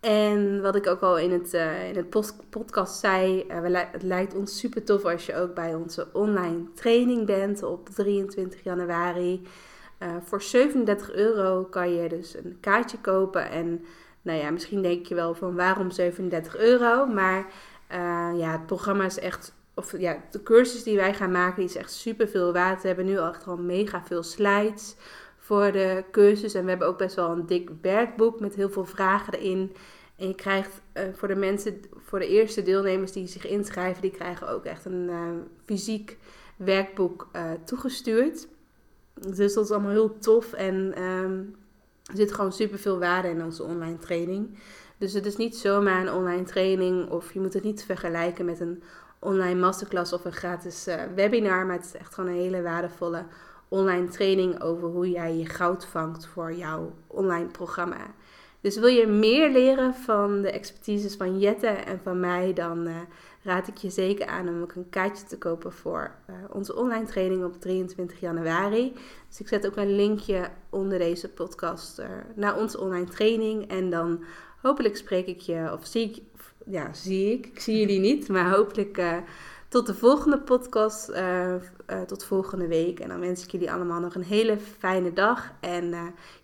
[0.00, 3.40] En wat ik ook al in het, eh, in het podcast zei.
[3.48, 7.88] eh, het lijkt ons super tof als je ook bij onze online training bent op
[7.88, 9.46] 23 januari.
[10.22, 13.50] Voor 37 euro kan je dus een kaartje kopen.
[13.50, 13.84] En
[14.22, 17.06] nou ja, misschien denk je wel van waarom 37 euro.
[17.06, 17.52] Maar
[18.36, 19.54] ja, het programma is echt.
[19.74, 22.82] Of ja, de cursus die wij gaan maken, die is echt super veel waard.
[22.82, 24.96] We hebben nu al echt al mega veel slides
[25.36, 26.54] voor de cursus.
[26.54, 29.72] En we hebben ook best wel een dik werkboek met heel veel vragen erin.
[30.16, 34.10] En je krijgt eh, voor de mensen, voor de eerste deelnemers die zich inschrijven, die
[34.10, 35.28] krijgen ook echt een eh,
[35.64, 36.18] fysiek
[36.56, 38.48] werkboek eh, toegestuurd.
[39.14, 40.52] Dus dat is allemaal heel tof.
[40.52, 41.38] En ehm,
[42.10, 44.58] er zit gewoon super veel waarde in onze online training.
[44.98, 48.60] Dus het is niet zomaar een online training of je moet het niet vergelijken met
[48.60, 48.82] een
[49.22, 51.66] online masterclass of een gratis eh, webinar.
[51.66, 53.24] Maar het is echt gewoon een hele waardevolle
[53.68, 58.14] online training over hoe jij je goud vangt voor jouw online programma.
[58.60, 62.96] Dus wil je meer leren van de expertises van Jette en van mij, dan eh,
[63.42, 67.06] raad ik je zeker aan om ook een kaartje te kopen voor eh, onze online
[67.06, 68.92] training op 23 januari.
[69.28, 72.02] Dus ik zet ook een linkje onder deze podcast
[72.34, 73.68] naar onze online training.
[73.68, 74.24] En dan
[74.62, 76.22] hopelijk spreek ik je, of zie ik,
[76.66, 79.16] ja, zie ik, ik zie jullie niet, maar hopelijk eh,
[79.68, 81.60] tot de volgende podcast, eh, eh,
[82.06, 83.00] tot volgende week.
[83.00, 85.52] En dan wens ik jullie allemaal nog een hele fijne dag.
[85.60, 85.90] En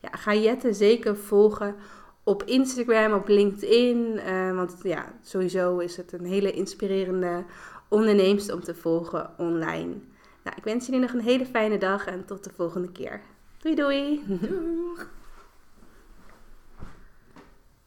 [0.00, 1.74] ja, ga Jette zeker volgen
[2.24, 4.20] op Instagram, op LinkedIn.
[4.54, 7.44] want ja, sowieso is het een hele inspirerende
[7.88, 9.94] onderneemster om te volgen online.
[10.44, 13.20] Nou, ik wens jullie nog een hele fijne dag en tot de volgende keer.
[13.58, 14.22] Doei doei!
[14.26, 15.17] Doeg!